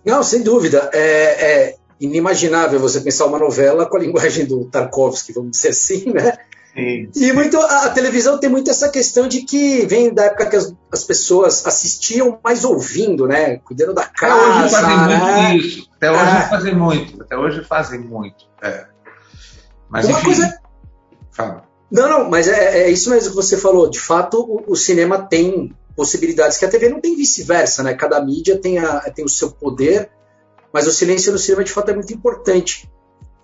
Não, 0.04 0.22
sem 0.22 0.42
dúvida. 0.42 0.90
É, 0.92 1.68
é, 1.68 1.76
inimaginável 2.00 2.80
você 2.80 3.00
pensar 3.00 3.26
uma 3.26 3.38
novela 3.38 3.86
com 3.86 3.96
a 3.96 4.00
linguagem 4.00 4.46
do 4.46 4.64
Tarkovsky, 4.64 5.32
vamos 5.32 5.52
dizer 5.52 5.68
assim, 5.68 6.12
né? 6.12 6.38
Sim. 6.74 7.10
E 7.16 7.32
muito, 7.32 7.58
a, 7.58 7.86
a, 7.86 7.90
televisão 7.90 8.38
tem 8.38 8.48
muito 8.48 8.70
essa 8.70 8.88
questão 8.88 9.26
de 9.26 9.42
que 9.42 9.84
vem 9.86 10.14
da 10.14 10.26
época 10.26 10.46
que 10.46 10.56
as, 10.56 10.72
as 10.90 11.02
pessoas 11.02 11.66
assistiam 11.66 12.38
mais 12.44 12.64
ouvindo, 12.64 13.26
né? 13.26 13.58
Cuidando 13.58 13.92
da 13.92 14.06
casa. 14.06 14.40
Até 14.40 14.62
hoje 14.62 14.70
fazem 14.70 14.96
né? 14.96 15.18
muito 15.18 15.66
isso. 15.66 15.90
Até 15.96 16.10
hoje 16.12 16.36
é. 16.36 16.48
fazem 16.48 16.74
muito. 16.74 17.22
Até 17.22 17.36
hoje 17.36 17.64
fazem 17.64 18.00
muito. 18.00 18.44
É. 18.62 18.86
Mas 19.88 20.06
Uma 20.06 20.12
enfim, 20.12 20.24
coisa... 20.24 20.60
Fala. 21.32 21.64
Não, 21.90 22.08
não, 22.08 22.30
mas 22.30 22.46
é, 22.46 22.82
é, 22.82 22.90
isso 22.90 23.10
mesmo 23.10 23.30
que 23.30 23.36
você 23.36 23.56
falou. 23.56 23.90
De 23.90 23.98
fato, 23.98 24.40
o, 24.40 24.72
o, 24.72 24.76
cinema 24.76 25.18
tem 25.18 25.74
possibilidades 25.96 26.56
que 26.56 26.64
a 26.64 26.70
TV 26.70 26.88
não 26.88 27.00
tem 27.00 27.16
vice-versa, 27.16 27.82
né? 27.82 27.94
Cada 27.94 28.24
mídia 28.24 28.56
tem, 28.56 28.78
a, 28.78 29.00
tem 29.10 29.24
o 29.24 29.28
seu 29.28 29.50
poder, 29.50 30.08
mas 30.72 30.86
o 30.86 30.92
silêncio 30.92 31.32
no 31.32 31.38
cinema 31.38 31.64
de 31.64 31.72
fato 31.72 31.90
é 31.90 31.94
muito 31.94 32.12
importante. 32.12 32.90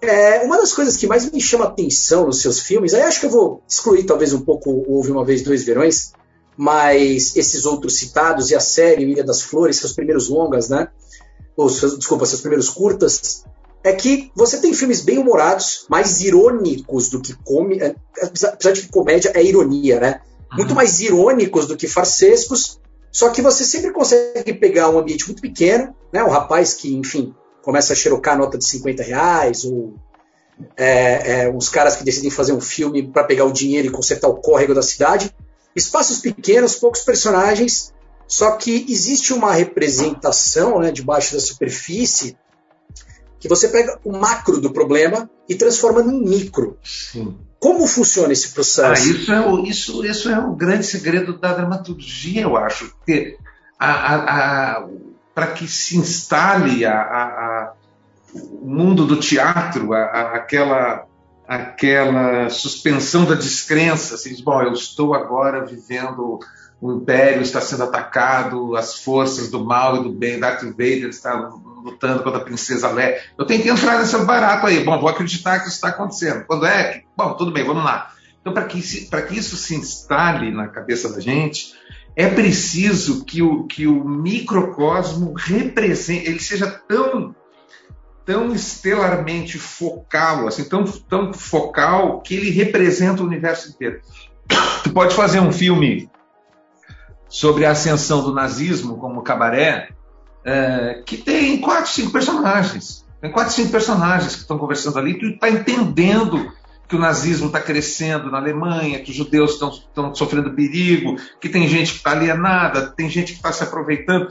É, 0.01 0.43
uma 0.45 0.59
das 0.59 0.73
coisas 0.73 0.97
que 0.97 1.07
mais 1.07 1.31
me 1.31 1.41
chama 1.41 1.65
atenção 1.65 2.27
nos 2.27 2.41
seus 2.41 2.61
filmes, 2.61 2.95
aí 2.95 3.03
acho 3.03 3.21
que 3.21 3.27
eu 3.27 3.31
vou 3.31 3.63
excluir 3.69 4.05
talvez 4.05 4.33
um 4.33 4.43
pouco 4.43 4.85
Houve 4.87 5.11
Uma 5.11 5.25
Vez 5.25 5.43
Dois 5.43 5.65
Verões, 5.65 6.13
mas 6.57 7.37
esses 7.37 7.65
outros 7.65 7.99
citados 7.99 8.51
e 8.51 8.55
a 8.55 8.61
série 8.61 9.05
Ilha 9.05 9.25
das 9.25 9.43
Flores, 9.43 9.77
seus 9.77 9.93
primeiros 9.93 10.29
longas, 10.29 10.69
né? 10.69 10.89
Ou, 11.57 11.69
seus, 11.69 11.99
desculpa, 11.99 12.27
seus 12.27 12.41
primeiros 12.41 12.69
curtas, 12.69 13.45
é 13.83 13.93
que 13.93 14.31
você 14.35 14.59
tem 14.59 14.75
filmes 14.75 15.01
bem 15.01 15.19
humorados, 15.19 15.87
mais 15.89 16.21
irônicos 16.21 17.09
do 17.09 17.21
que 17.21 17.35
é, 17.81 17.95
apesar 18.23 18.73
de 18.73 18.83
que 18.83 18.89
comédia 18.89 19.33
é 19.35 19.43
ironia, 19.43 20.01
né? 20.01 20.21
Muito 20.53 20.71
uhum. 20.71 20.77
mais 20.77 21.01
irônicos 21.01 21.67
do 21.67 21.77
que 21.77 21.87
farsescos, 21.87 22.79
só 23.17 23.31
que 23.31 23.41
você 23.41 23.65
sempre 23.65 23.93
consegue 23.93 24.53
pegar 24.53 24.91
um 24.91 24.99
ambiente 24.99 25.25
muito 25.25 25.41
pequeno, 25.41 25.97
né? 26.13 26.23
Um 26.23 26.29
rapaz 26.29 26.75
que, 26.75 26.95
enfim, 26.95 27.35
começa 27.63 27.95
a 27.95 27.97
xerocar 27.97 28.37
nota 28.37 28.59
de 28.59 28.67
50 28.67 29.03
reais, 29.03 29.65
ou 29.65 29.95
é, 30.77 31.45
é, 31.45 31.49
uns 31.49 31.71
caras 31.71 31.97
que 31.97 32.05
decidem 32.05 32.31
fazer 32.31 32.53
um 32.53 32.61
filme 32.61 33.11
para 33.11 33.25
pegar 33.25 33.47
o 33.47 33.53
dinheiro 33.53 33.89
e 33.89 33.91
consertar 33.91 34.29
o 34.29 34.35
córrego 34.35 34.75
da 34.75 34.83
cidade. 34.83 35.35
Espaços 35.75 36.19
pequenos, 36.19 36.75
poucos 36.75 37.01
personagens, 37.01 37.91
só 38.29 38.51
que 38.51 38.85
existe 38.87 39.33
uma 39.33 39.51
representação 39.51 40.79
né, 40.79 40.93
debaixo 40.93 41.33
da 41.33 41.41
superfície 41.41 42.37
que 43.41 43.49
você 43.49 43.69
pega 43.69 43.99
o 44.05 44.13
macro 44.13 44.61
do 44.61 44.75
problema 44.75 45.31
e 45.49 45.55
transforma 45.55 46.03
num 46.03 46.21
micro. 46.21 46.77
Sim. 46.85 47.35
Como 47.59 47.87
funciona 47.87 48.33
esse 48.33 48.53
processo? 48.53 49.03
Ah, 49.03 49.13
isso, 49.13 49.33
é 49.33 49.41
o, 49.41 49.65
isso, 49.65 50.05
isso 50.05 50.31
é 50.31 50.39
o 50.39 50.53
grande 50.53 50.85
segredo 50.85 51.39
da 51.39 51.55
dramaturgia, 51.55 52.43
eu 52.43 52.57
acho. 52.57 52.91
Porque 52.97 53.39
para 55.35 55.47
que 55.55 55.67
se 55.69 55.97
instale 55.97 56.85
a, 56.85 57.01
a, 57.01 57.73
o 58.35 58.67
mundo 58.67 59.07
do 59.07 59.17
teatro, 59.17 59.93
aquela, 59.93 61.07
aquela 61.47 62.49
suspensão 62.51 63.25
da 63.25 63.35
descrença, 63.35 64.15
assim, 64.15 64.43
bom, 64.43 64.63
eu 64.63 64.73
estou 64.73 65.15
agora 65.15 65.65
vivendo 65.65 66.39
o 66.81 66.93
império 66.93 67.43
está 67.43 67.61
sendo 67.61 67.85
atacado, 67.85 68.77
as 68.77 69.01
forças 69.01 69.51
do 69.51 69.65
mal 69.65 69.97
e 69.97 70.03
do 70.03 70.13
bem, 70.13 70.39
Darth 70.39 70.63
Vader 70.63 71.09
está 71.09 71.35
lutando 71.83 72.23
contra 72.23 72.41
a 72.41 72.45
princesa 72.45 72.91
Leia. 72.91 73.21
Eu 73.39 73.47
tenho 73.47 73.63
que 73.63 73.69
entrar 73.69 73.99
nesse 73.99 74.17
barato 74.25 74.67
aí. 74.67 74.85
Bom, 74.85 75.01
vou 75.01 75.09
acreditar 75.09 75.61
que 75.61 75.67
isso 75.67 75.77
está 75.77 75.89
acontecendo. 75.89 76.45
Quando 76.47 76.67
é? 76.67 77.03
Bom, 77.17 77.33
tudo 77.35 77.51
bem, 77.51 77.65
vamos 77.65 77.85
lá. 77.85 78.13
Então, 78.41 78.53
para 78.53 78.65
que, 78.65 78.81
que 78.81 79.39
isso 79.39 79.57
se 79.57 79.75
instale 79.75 80.53
na 80.53 80.69
cabeça 80.69 81.13
da 81.13 81.19
gente, 81.19 81.75
é 82.15 82.29
preciso 82.29 83.25
que 83.25 83.43
o, 83.43 83.65
que 83.65 83.87
o 83.87 84.05
microcosmo 84.05 85.33
represente, 85.35 86.29
ele 86.29 86.41
seja 86.41 86.67
tão 86.89 87.35
tão 88.25 88.53
estelarmente 88.53 89.57
focal, 89.57 90.49
assim, 90.49 90.65
tão, 90.65 90.83
tão 90.85 91.33
focal 91.33 92.21
que 92.23 92.35
ele 92.35 92.51
representa 92.51 93.23
o 93.23 93.27
universo 93.27 93.71
inteiro. 93.71 94.01
Tu 94.83 94.91
pode 94.91 95.15
fazer 95.15 95.39
um 95.39 95.53
filme 95.53 96.11
sobre 97.29 97.65
a 97.65 97.73
ascensão 97.73 98.23
do 98.23 98.33
nazismo 98.33 98.97
como 98.99 99.23
cabaré, 99.23 99.91
é, 100.45 101.03
que 101.05 101.17
tem 101.17 101.61
quatro, 101.61 101.91
cinco 101.91 102.13
personagens. 102.13 103.05
Tem 103.21 103.31
quatro, 103.31 103.53
cinco 103.53 103.71
personagens 103.71 104.35
que 104.35 104.43
estão 104.43 104.59
conversando 104.59 104.99
ali, 104.99 105.19
tu 105.19 105.27
está 105.27 105.49
entendendo 105.49 106.53
que 106.89 106.95
o 106.95 106.99
nazismo 106.99 107.49
está 107.49 107.61
crescendo 107.61 108.31
na 108.31 108.39
Alemanha, 108.39 109.01
que 109.01 109.11
os 109.11 109.17
judeus 109.17 109.55
estão 109.55 110.15
sofrendo 110.15 110.55
perigo, 110.55 111.17
que 111.41 111.49
tem 111.49 111.67
gente 111.67 111.91
que 111.93 111.99
está 111.99 112.13
alienada, 112.13 112.91
tem 112.91 113.11
gente 113.11 113.33
que 113.33 113.39
está 113.39 113.53
se 113.53 113.65
aproveitando. 113.65 114.29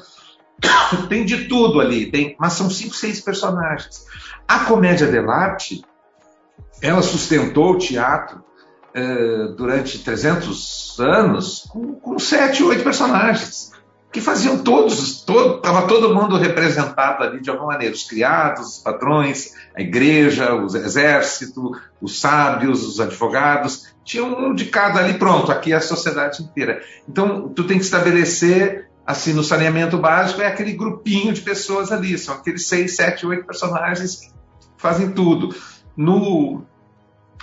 tem 1.09 1.25
de 1.25 1.49
tudo 1.49 1.81
ali, 1.81 2.09
tem, 2.09 2.35
mas 2.39 2.53
são 2.53 2.69
cinco, 2.69 2.95
seis 2.95 3.19
personagens. 3.19 4.05
A 4.47 4.59
comédia 4.59 5.07
dell'arte, 5.07 5.83
ela 6.81 7.01
sustentou 7.01 7.73
o 7.73 7.77
teatro 7.77 8.41
eh, 8.97 9.53
durante 9.57 9.99
300 9.99 10.95
anos 10.99 11.67
com, 11.69 11.95
com 11.95 12.17
sete, 12.17 12.63
oito 12.63 12.81
personagens 12.81 13.73
que 14.09 14.21
faziam 14.21 14.59
todos, 14.59 15.23
todo, 15.25 15.57
estava 15.57 15.85
todo 15.85 16.15
mundo 16.15 16.37
representado 16.37 17.21
ali 17.21 17.41
de 17.41 17.49
alguma 17.49 17.73
maneira, 17.73 17.93
os 17.93 18.03
criados, 18.03 18.77
os 18.77 18.79
patrões, 18.79 19.51
a 19.75 19.81
igreja, 19.81 20.55
o 20.55 20.65
exército, 20.67 21.73
os 22.01 22.21
sábios, 22.21 22.85
os 22.87 23.01
advogados, 23.01 23.93
tinha 24.05 24.23
um 24.23 24.55
de 24.55 24.67
cada 24.67 25.01
ali 25.01 25.15
pronto, 25.15 25.51
aqui 25.51 25.73
é 25.73 25.75
a 25.75 25.81
sociedade 25.81 26.41
inteira. 26.41 26.81
Então, 27.09 27.49
tu 27.49 27.65
tem 27.65 27.77
que 27.77 27.83
estabelecer, 27.83 28.89
assim, 29.05 29.33
no 29.33 29.43
saneamento 29.43 29.97
básico, 29.97 30.41
é 30.41 30.47
aquele 30.47 30.71
grupinho 30.71 31.33
de 31.33 31.41
pessoas 31.41 31.91
ali, 31.91 32.17
são 32.17 32.35
aqueles 32.35 32.65
seis, 32.65 32.95
sete, 32.95 33.25
oito 33.25 33.45
personagens 33.45 34.15
que 34.15 34.31
fazem 34.77 35.11
tudo. 35.11 35.53
No, 35.97 36.63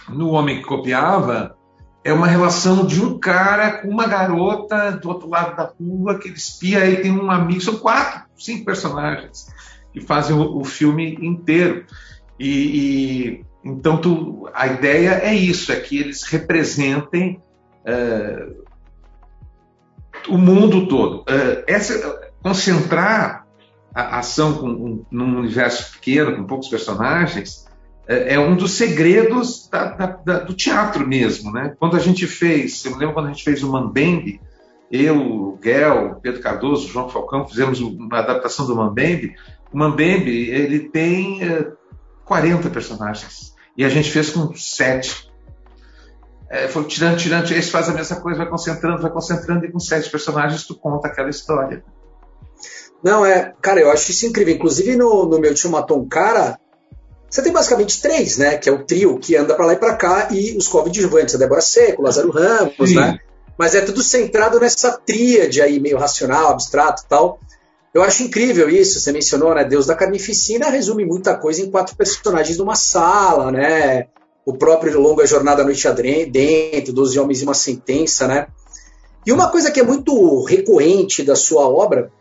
no 0.08 0.30
Homem 0.30 0.58
que 0.58 0.64
Copiava, 0.64 1.56
é 2.04 2.12
uma 2.12 2.26
relação 2.26 2.84
de 2.84 3.00
um 3.00 3.18
cara 3.18 3.78
com 3.78 3.88
uma 3.88 4.06
garota 4.06 4.92
do 4.92 5.08
outro 5.08 5.28
lado 5.28 5.56
da 5.56 5.72
rua 5.80 6.18
que 6.18 6.28
ele 6.28 6.36
espia 6.36 6.84
e 6.86 7.00
tem 7.00 7.12
um 7.12 7.30
amigo. 7.30 7.60
São 7.60 7.76
quatro, 7.76 8.22
cinco 8.36 8.64
personagens 8.64 9.46
que 9.92 10.00
fazem 10.00 10.34
o, 10.34 10.58
o 10.58 10.64
filme 10.64 11.16
inteiro. 11.20 11.86
E, 12.38 12.48
e 12.48 13.44
então 13.64 13.98
tu, 13.98 14.48
a 14.52 14.66
ideia 14.66 15.20
é 15.22 15.34
isso, 15.34 15.70
é 15.70 15.76
que 15.76 15.96
eles 15.98 16.24
representem 16.24 17.40
uh, 17.86 18.62
o 20.28 20.36
mundo 20.36 20.88
todo. 20.88 21.20
Uh, 21.20 21.62
essa, 21.68 22.32
concentrar 22.42 23.46
a 23.94 24.18
ação 24.18 24.54
com, 24.54 24.68
um, 24.68 25.04
num 25.10 25.38
universo 25.38 25.92
pequeno, 25.92 26.36
com 26.36 26.44
poucos 26.44 26.68
personagens, 26.68 27.66
é, 28.06 28.34
é 28.34 28.40
um 28.40 28.56
dos 28.56 28.72
segredos 28.72 29.68
da, 29.68 29.84
da, 29.86 30.06
da, 30.06 30.38
do 30.40 30.54
teatro 30.54 31.06
mesmo, 31.06 31.52
né? 31.52 31.74
Quando 31.78 31.96
a 31.96 32.00
gente 32.00 32.26
fez, 32.26 32.84
eu 32.84 32.92
me 32.92 32.98
lembro 32.98 33.14
quando 33.14 33.26
a 33.26 33.32
gente 33.32 33.44
fez 33.44 33.62
o 33.62 33.70
Mambembe, 33.70 34.40
eu, 34.90 35.16
o 35.16 35.56
Guel, 35.56 36.18
Pedro 36.20 36.42
Cardoso, 36.42 36.88
João 36.88 37.08
Falcão, 37.08 37.48
fizemos 37.48 37.80
uma 37.80 38.18
adaptação 38.18 38.66
do 38.66 38.76
Mambembe. 38.76 39.34
O 39.72 39.78
Mambembe, 39.78 40.50
ele 40.50 40.80
tem 40.80 41.42
é, 41.42 41.72
40 42.24 42.68
personagens 42.68 43.54
e 43.76 43.84
a 43.84 43.88
gente 43.88 44.10
fez 44.10 44.30
com 44.30 44.54
sete. 44.54 45.30
É, 46.50 46.68
foi 46.68 46.84
tirando, 46.84 47.16
tirando, 47.16 47.50
esse 47.50 47.70
faz 47.70 47.88
a 47.88 47.94
mesma 47.94 48.20
coisa, 48.20 48.38
vai 48.38 48.48
concentrando, 48.48 49.00
vai 49.00 49.10
concentrando 49.10 49.64
e 49.64 49.72
com 49.72 49.80
sete 49.80 50.10
personagens 50.10 50.66
tu 50.66 50.74
conta 50.74 51.08
aquela 51.08 51.30
história. 51.30 51.82
Não, 53.02 53.24
é, 53.24 53.54
cara, 53.62 53.80
eu 53.80 53.90
acho 53.90 54.10
isso 54.10 54.26
incrível. 54.26 54.54
Inclusive 54.54 54.94
no, 54.94 55.24
no 55.24 55.40
meu 55.40 55.54
tio 55.54 55.70
matou 55.70 56.00
um 56.00 56.06
cara, 56.06 56.58
você 57.32 57.40
tem 57.40 57.50
basicamente 57.50 58.02
três, 58.02 58.36
né? 58.36 58.58
Que 58.58 58.68
é 58.68 58.72
o 58.72 58.84
trio 58.84 59.18
que 59.18 59.34
anda 59.34 59.54
para 59.54 59.64
lá 59.64 59.72
e 59.72 59.76
para 59.76 59.96
cá 59.96 60.28
e 60.30 60.54
os 60.54 60.68
coadjuvantes, 60.68 61.34
a 61.34 61.38
Débora 61.38 61.62
Seco, 61.62 62.02
Lázaro 62.02 62.30
Ramos, 62.30 62.90
Sim. 62.90 62.96
né? 62.96 63.18
Mas 63.56 63.74
é 63.74 63.80
tudo 63.80 64.02
centrado 64.02 64.60
nessa 64.60 64.92
tríade 64.98 65.62
aí, 65.62 65.80
meio 65.80 65.96
racional, 65.96 66.50
abstrato 66.50 67.04
tal. 67.08 67.40
Eu 67.94 68.02
acho 68.02 68.22
incrível 68.22 68.68
isso, 68.68 69.00
você 69.00 69.12
mencionou, 69.12 69.54
né? 69.54 69.64
Deus 69.64 69.86
da 69.86 69.94
Carnificina 69.94 70.68
resume 70.68 71.06
muita 71.06 71.34
coisa 71.34 71.62
em 71.62 71.70
quatro 71.70 71.96
personagens 71.96 72.58
numa 72.58 72.74
sala, 72.74 73.50
né? 73.50 74.08
O 74.44 74.52
próprio 74.52 75.00
Longa 75.00 75.26
Jornada 75.26 75.62
à 75.62 75.64
Noite 75.64 75.88
Dentro, 76.30 76.92
Doze 76.92 77.18
Homens 77.18 77.40
e 77.40 77.44
uma 77.44 77.54
Sentença, 77.54 78.28
né? 78.28 78.46
E 79.24 79.32
uma 79.32 79.50
coisa 79.50 79.70
que 79.70 79.80
é 79.80 79.82
muito 79.82 80.44
recorrente 80.44 81.22
da 81.22 81.34
sua 81.34 81.66
obra, 81.66 82.12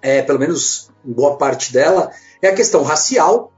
é, 0.00 0.20
pelo 0.20 0.40
menos 0.40 0.90
boa 1.04 1.36
parte 1.36 1.72
dela, 1.72 2.10
é 2.40 2.48
a 2.48 2.54
questão 2.54 2.82
racial, 2.82 3.52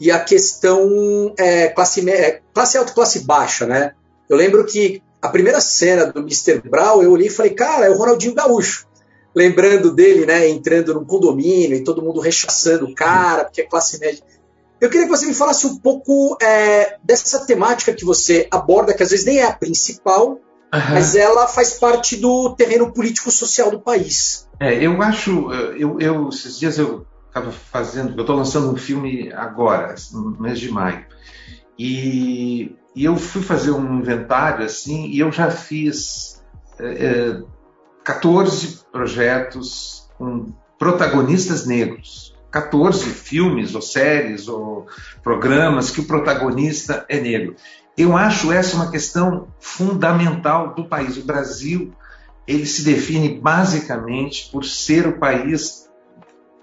e 0.00 0.10
a 0.10 0.20
questão 0.20 1.34
é, 1.36 1.68
classe, 1.68 2.08
é, 2.08 2.40
classe 2.52 2.78
alta 2.78 2.92
e 2.92 2.94
classe 2.94 3.20
baixa, 3.20 3.66
né? 3.66 3.92
Eu 4.28 4.36
lembro 4.36 4.64
que 4.64 5.02
a 5.20 5.28
primeira 5.28 5.60
cena 5.60 6.06
do 6.06 6.20
Mr. 6.20 6.60
Brown, 6.68 7.02
eu 7.02 7.10
olhei 7.10 7.26
e 7.28 7.30
falei, 7.30 7.52
cara, 7.52 7.86
é 7.86 7.90
o 7.90 7.96
Ronaldinho 7.96 8.34
Gaúcho. 8.34 8.86
Lembrando 9.34 9.92
dele, 9.92 10.24
né, 10.24 10.48
entrando 10.48 10.94
num 10.94 11.04
condomínio 11.04 11.76
e 11.76 11.84
todo 11.84 12.02
mundo 12.02 12.20
rechaçando 12.20 12.86
o 12.86 12.94
cara, 12.94 13.44
porque 13.44 13.60
é 13.60 13.64
classe 13.64 13.98
média. 13.98 14.22
Eu 14.80 14.88
queria 14.88 15.06
que 15.06 15.10
você 15.10 15.26
me 15.26 15.34
falasse 15.34 15.66
um 15.66 15.76
pouco 15.76 16.36
é, 16.40 16.96
dessa 17.02 17.44
temática 17.44 17.92
que 17.92 18.04
você 18.04 18.46
aborda, 18.50 18.94
que 18.94 19.02
às 19.02 19.10
vezes 19.10 19.26
nem 19.26 19.38
é 19.38 19.44
a 19.44 19.52
principal, 19.52 20.30
uhum. 20.30 20.38
mas 20.92 21.16
ela 21.16 21.48
faz 21.48 21.74
parte 21.74 22.16
do 22.16 22.54
terreno 22.54 22.92
político-social 22.92 23.70
do 23.70 23.80
país. 23.80 24.46
É, 24.60 24.74
eu 24.74 25.00
acho, 25.02 25.52
eu, 25.52 25.98
eu, 26.00 26.28
esses 26.28 26.58
dias 26.58 26.78
eu 26.78 27.04
estava 27.38 27.52
fazendo, 27.52 28.14
eu 28.16 28.20
estou 28.20 28.36
lançando 28.36 28.72
um 28.72 28.76
filme 28.76 29.32
agora, 29.32 29.94
no 30.12 30.40
mês 30.40 30.58
de 30.58 30.70
maio, 30.70 31.04
e, 31.78 32.74
e, 32.94 33.04
eu 33.04 33.16
fui 33.16 33.42
fazer 33.42 33.70
um 33.70 33.98
inventário 33.98 34.64
assim, 34.64 35.06
e 35.06 35.20
eu 35.20 35.30
já 35.30 35.50
fiz 35.50 36.42
é, 36.78 37.40
14 38.04 38.66
é, 38.66 38.92
projetos 38.92 40.08
com 40.18 40.52
protagonistas 40.78 41.66
negros. 41.66 42.36
14 42.50 43.04
filmes 43.10 43.74
ou 43.74 43.82
séries 43.82 44.48
ou 44.48 44.86
programas 45.22 45.90
que 45.90 46.00
o 46.00 46.04
protagonista 46.04 47.04
é 47.06 47.20
negro. 47.20 47.54
Eu 47.96 48.16
acho 48.16 48.50
essa 48.50 48.74
uma 48.74 48.90
questão 48.90 49.48
fundamental 49.60 50.74
do 50.74 50.86
país. 50.86 51.18
O 51.18 51.24
Brasil 51.24 51.92
ele 52.46 52.64
se 52.64 52.82
define 52.82 53.38
basicamente 53.38 54.50
por 54.50 54.64
ser 54.64 55.06
o 55.06 55.18
país 55.18 55.87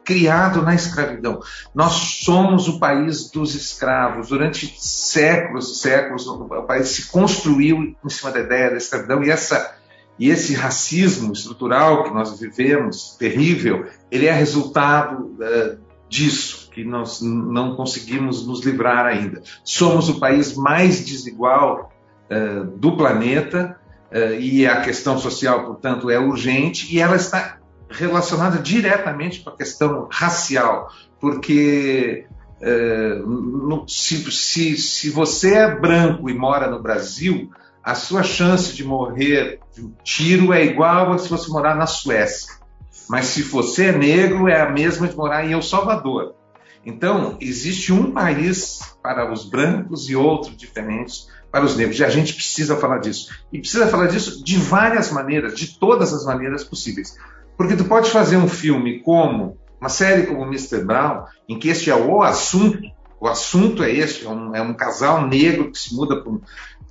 criado 0.06 0.62
na 0.62 0.76
escravidão. 0.76 1.42
Nós 1.74 1.94
somos 2.24 2.68
o 2.68 2.80
país 2.80 3.30
dos 3.32 3.56
escravos. 3.56 4.30
Durante 4.30 4.74
séculos 4.78 5.72
e 5.72 5.80
séculos, 5.80 6.28
o 6.28 6.64
país 6.64 6.90
se 6.90 7.08
construiu 7.08 7.96
em 8.04 8.10
cima 8.10 8.32
da 8.32 8.40
ideia 8.40 8.70
da 8.70 8.78
escravidão 8.78 9.24
e 9.24 9.32
essa 9.32 9.76
e 10.18 10.30
esse 10.30 10.54
racismo 10.54 11.34
estrutural 11.34 12.06
que 12.06 12.14
nós 12.14 12.40
vivemos, 12.40 13.18
terrível, 13.20 13.86
ele 14.10 14.28
é 14.28 14.32
resultado 14.32 15.26
uh, 15.26 15.78
disso, 16.08 16.70
que 16.72 16.86
nós 16.86 17.22
não 17.22 17.76
conseguimos 17.76 18.48
nos 18.48 18.64
livrar 18.64 19.06
ainda. 19.06 19.42
Somos 19.62 20.08
o 20.08 20.18
país 20.18 20.56
mais 20.56 21.04
desigual 21.04 21.92
uh, 22.32 22.64
do 22.78 22.96
planeta 22.96 23.78
uh, 24.10 24.40
e 24.40 24.66
a 24.66 24.80
questão 24.80 25.18
social, 25.18 25.66
portanto, 25.66 26.10
é 26.10 26.18
urgente 26.18 26.96
e 26.96 27.02
ela 27.02 27.18
está 27.18 27.58
relacionada 27.90 28.58
diretamente 28.60 29.42
com 29.42 29.50
a 29.50 29.56
questão 29.56 30.08
racial, 30.12 30.92
porque 31.20 32.28
uh, 32.62 33.28
no, 33.28 33.88
se, 33.88 34.32
se, 34.32 34.78
se 34.78 35.10
você 35.10 35.56
é 35.56 35.76
branco 35.80 36.30
e 36.30 36.34
mora 36.34 36.70
no 36.70 36.82
Brasil, 36.82 37.50
a 37.84 37.94
sua 37.94 38.24
chance 38.24 38.74
de 38.74 38.84
morrer 38.84 39.60
de 39.74 39.82
um 39.82 39.94
tiro 40.04 40.52
é 40.52 40.66
igual 40.66 41.14
a 41.14 41.18
se 41.18 41.30
você 41.30 41.50
morar 41.52 41.76
na 41.76 41.86
Suécia. 41.86 42.56
Mas 43.08 43.28
se 43.28 43.44
você 43.44 43.88
é 43.88 43.92
negro, 43.92 44.48
é 44.48 44.60
a 44.60 44.72
mesma 44.72 45.08
de 45.08 45.16
morar 45.16 45.46
em 45.46 45.54
El 45.54 45.62
Salvador. 45.62 46.34
Então, 46.84 47.38
existe 47.40 47.94
um 47.94 48.12
país 48.12 48.80
para 49.02 49.32
os 49.32 49.46
brancos 49.48 50.10
e 50.10 50.16
outro 50.16 50.56
diferente 50.56 51.28
para 51.52 51.66
os 51.66 51.76
negros. 51.76 52.00
E 52.00 52.04
a 52.04 52.10
gente 52.10 52.34
precisa 52.34 52.76
falar 52.76 53.00
disso. 53.00 53.30
E 53.52 53.60
precisa 53.60 53.88
falar 53.88 54.08
disso 54.08 54.44
de 54.44 54.58
várias 54.58 55.12
maneiras, 55.12 55.56
de 55.56 55.80
todas 55.80 56.14
as 56.14 56.26
maneiras 56.26 56.64
possíveis. 56.64 57.16
Porque 57.58 57.76
tu 57.76 57.86
pode 57.86 58.10
fazer 58.10 58.38
um 58.38 58.48
filme 58.48 59.00
como, 59.00 59.58
uma 59.80 59.90
série 59.90 60.28
como 60.28 60.44
Mr. 60.44 60.84
Brown, 60.84 61.24
em 61.48 61.58
que 61.58 61.70
este 61.70 61.90
é 61.90 61.96
o 61.96 62.22
assunto, 62.22 62.80
o 63.20 63.28
assunto 63.28 63.84
é 63.84 63.92
este, 63.92 64.26
é 64.26 64.30
um, 64.30 64.56
é 64.56 64.62
um 64.62 64.74
casal 64.74 65.28
negro 65.28 65.72
que 65.72 65.80
se 65.80 65.96
muda 65.96 66.22
para 66.22 66.32
um, 66.32 66.42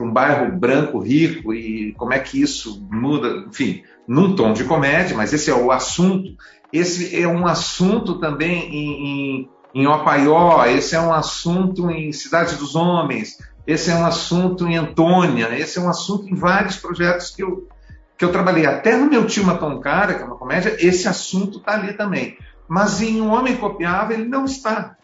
um 0.00 0.12
bairro 0.12 0.56
branco 0.56 0.98
rico 0.98 1.52
e 1.54 1.92
como 1.94 2.12
é 2.12 2.18
que 2.18 2.40
isso 2.40 2.86
muda, 2.90 3.44
enfim, 3.48 3.82
num 4.06 4.34
tom 4.34 4.52
de 4.52 4.64
comédia, 4.64 5.16
mas 5.16 5.32
esse 5.32 5.50
é 5.50 5.54
o 5.54 5.70
assunto. 5.70 6.34
Esse 6.72 7.20
é 7.20 7.28
um 7.28 7.46
assunto 7.46 8.18
também 8.18 8.68
em, 8.68 9.06
em, 9.06 9.50
em 9.74 9.86
Opaió, 9.86 10.64
esse 10.64 10.96
é 10.96 11.00
um 11.00 11.12
assunto 11.12 11.90
em 11.90 12.10
Cidade 12.12 12.56
dos 12.56 12.74
Homens, 12.74 13.38
esse 13.66 13.90
é 13.90 13.94
um 13.94 14.04
assunto 14.04 14.66
em 14.66 14.76
Antônia, 14.76 15.56
esse 15.56 15.78
é 15.78 15.80
um 15.80 15.88
assunto 15.88 16.28
em 16.28 16.34
vários 16.34 16.76
projetos 16.76 17.30
que 17.30 17.42
eu, 17.42 17.68
que 18.16 18.24
eu 18.24 18.32
trabalhei. 18.32 18.66
Até 18.66 18.96
no 18.96 19.06
meu 19.06 19.26
tio 19.26 19.44
Matom 19.44 19.80
Cara, 19.80 20.14
que 20.14 20.22
é 20.22 20.24
uma 20.24 20.36
comédia, 20.36 20.76
esse 20.78 21.08
assunto 21.08 21.58
está 21.58 21.74
ali 21.74 21.92
também. 21.94 22.36
Mas 22.68 23.00
em 23.02 23.20
Um 23.20 23.32
Homem 23.32 23.56
Copiável 23.56 24.18
ele 24.18 24.28
não 24.28 24.44
está. 24.44 24.96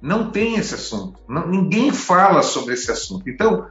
Não 0.00 0.30
tem 0.30 0.56
esse 0.56 0.74
assunto. 0.74 1.20
Não, 1.28 1.46
ninguém 1.48 1.92
fala 1.92 2.42
sobre 2.42 2.74
esse 2.74 2.90
assunto. 2.90 3.28
Então, 3.28 3.66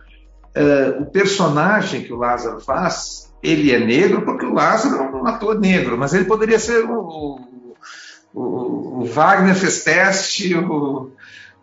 uh, 0.58 1.01
o 1.01 1.06
personagem 1.06 2.03
que 2.03 2.12
o 2.12 2.17
Lázaro 2.17 2.60
faz, 2.60 3.34
ele 3.41 3.72
é 3.72 3.79
negro 3.79 4.24
porque 4.24 4.46
o 4.46 4.53
Lázaro 4.53 4.96
é 4.96 5.15
um 5.15 5.27
ator 5.27 5.60
negro, 5.60 5.98
mas 5.98 6.13
ele 6.13 6.25
poderia 6.25 6.60
ser 6.60 6.84
o, 6.84 7.39
o, 8.34 9.01
o 9.01 9.06
Wagner 9.06 9.56
fez 9.56 9.84
teste, 9.84 10.56
o, 10.56 11.12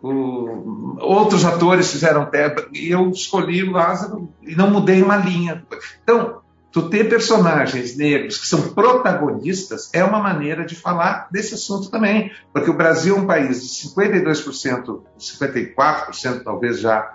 o, 0.01 0.97
outros 0.99 1.45
atores 1.45 1.91
fizeram 1.91 2.25
teste, 2.25 2.67
e 2.73 2.89
eu 2.89 3.09
escolhi 3.09 3.63
o 3.63 3.71
Lázaro 3.71 4.29
e 4.41 4.55
não 4.55 4.69
mudei 4.71 5.01
uma 5.01 5.17
linha. 5.17 5.63
Então, 6.03 6.41
tu 6.75 6.89
ter 6.89 7.07
personagens 7.07 7.95
negros 7.95 8.37
que 8.37 8.45
são 8.45 8.61
protagonistas 8.73 9.89
é 9.93 10.03
uma 10.03 10.19
maneira 10.19 10.65
de 10.65 10.75
falar 10.75 11.29
desse 11.31 11.53
assunto 11.53 11.89
também, 11.89 12.33
porque 12.51 12.69
o 12.69 12.73
Brasil 12.73 13.15
é 13.15 13.19
um 13.21 13.25
país 13.25 13.61
de 13.61 13.69
52%, 13.87 14.99
54% 15.17 16.43
talvez 16.43 16.81
já, 16.81 17.13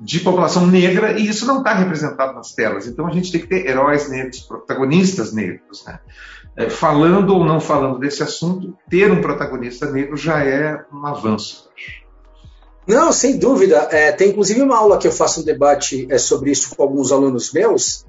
de 0.00 0.18
população 0.20 0.66
negra 0.66 1.12
e 1.12 1.28
isso 1.28 1.44
não 1.44 1.58
está 1.58 1.74
representado 1.74 2.32
nas 2.32 2.54
telas. 2.54 2.86
Então 2.86 3.06
a 3.06 3.10
gente 3.10 3.30
tem 3.30 3.42
que 3.42 3.48
ter 3.48 3.66
heróis 3.66 4.08
negros, 4.08 4.40
protagonistas 4.40 5.30
negros. 5.30 5.84
Né? 5.84 6.00
É, 6.56 6.70
falando 6.70 7.34
ou 7.34 7.44
não 7.44 7.60
falando 7.60 7.98
desse 7.98 8.22
assunto, 8.22 8.74
ter 8.88 9.12
um 9.12 9.20
protagonista 9.20 9.90
negro 9.90 10.16
já 10.16 10.42
é 10.42 10.82
um 10.90 11.04
avanço. 11.04 11.68
Não, 12.86 13.12
sem 13.12 13.38
dúvida. 13.38 13.76
É, 13.90 14.10
tem 14.10 14.30
inclusive 14.30 14.62
uma 14.62 14.78
aula 14.78 14.96
que 14.96 15.06
eu 15.06 15.12
faço 15.12 15.42
um 15.42 15.44
debate 15.44 16.06
é, 16.10 16.16
sobre 16.16 16.50
isso 16.50 16.74
com 16.74 16.82
alguns 16.82 17.12
alunos 17.12 17.52
meus, 17.52 18.06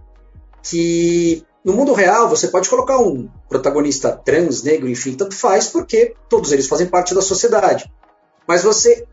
que 0.63 1.45
no 1.63 1.73
mundo 1.73 1.93
real 1.93 2.29
você 2.29 2.47
pode 2.47 2.69
colocar 2.69 2.97
um 2.97 3.29
protagonista 3.49 4.11
trans, 4.11 4.63
negro, 4.63 4.89
enfim, 4.89 5.13
tanto 5.13 5.35
faz, 5.35 5.67
porque 5.67 6.15
todos 6.29 6.51
eles 6.51 6.67
fazem 6.67 6.87
parte 6.87 7.13
da 7.13 7.21
sociedade. 7.21 7.91
Mas 8.47 8.63
você 8.63 9.05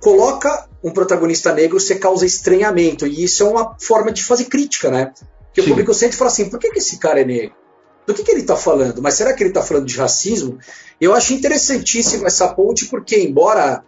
coloca 0.00 0.68
um 0.82 0.90
protagonista 0.90 1.52
negro, 1.52 1.80
você 1.80 1.96
causa 1.96 2.26
estranhamento. 2.26 3.06
E 3.06 3.24
isso 3.24 3.42
é 3.42 3.46
uma 3.46 3.76
forma 3.80 4.12
de 4.12 4.22
fazer 4.22 4.44
crítica, 4.44 4.90
né? 4.90 5.12
Que 5.52 5.60
o 5.60 5.64
público 5.64 5.94
sempre 5.94 6.16
fala 6.16 6.30
assim: 6.30 6.50
por 6.50 6.58
que, 6.58 6.70
que 6.70 6.78
esse 6.78 6.98
cara 6.98 7.20
é 7.20 7.24
negro? 7.24 7.54
Do 8.06 8.14
que, 8.14 8.22
que 8.22 8.30
ele 8.30 8.42
está 8.42 8.54
falando? 8.54 9.02
Mas 9.02 9.14
será 9.14 9.32
que 9.32 9.42
ele 9.42 9.50
está 9.50 9.62
falando 9.62 9.86
de 9.86 9.96
racismo? 9.96 10.58
Eu 11.00 11.12
acho 11.12 11.32
interessantíssimo 11.32 12.26
essa 12.26 12.46
ponte, 12.48 12.86
porque, 12.86 13.18
embora 13.18 13.82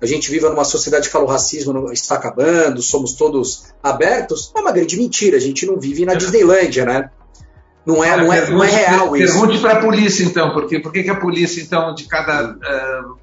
a 0.00 0.06
gente 0.06 0.30
viva 0.30 0.50
numa 0.50 0.64
sociedade 0.64 1.06
que 1.06 1.12
fala 1.12 1.24
o 1.24 1.28
racismo 1.28 1.90
está 1.92 2.16
acabando, 2.16 2.82
somos 2.82 3.14
todos 3.14 3.74
abertos, 3.82 4.52
é 4.54 4.60
uma 4.60 4.72
grande 4.72 4.96
mentira. 4.96 5.36
A 5.36 5.40
gente 5.40 5.64
não 5.66 5.78
vive 5.78 6.04
na 6.04 6.12
é. 6.12 6.16
Disneylândia, 6.16 6.84
né? 6.84 7.10
Não 7.86 8.02
é, 8.02 8.16
não 8.16 8.32
é, 8.32 8.50
não 8.50 8.64
é 8.64 8.70
real 8.70 9.16
isso. 9.16 9.32
Pergunte 9.32 9.60
para 9.60 9.74
a 9.74 9.80
polícia, 9.80 10.24
então, 10.24 10.52
porque 10.52 10.80
por 10.80 10.92
que 10.92 11.08
a 11.08 11.16
polícia, 11.16 11.60
então, 11.60 11.94
de 11.94 12.04
cada 12.04 12.52
uh, 12.52 13.16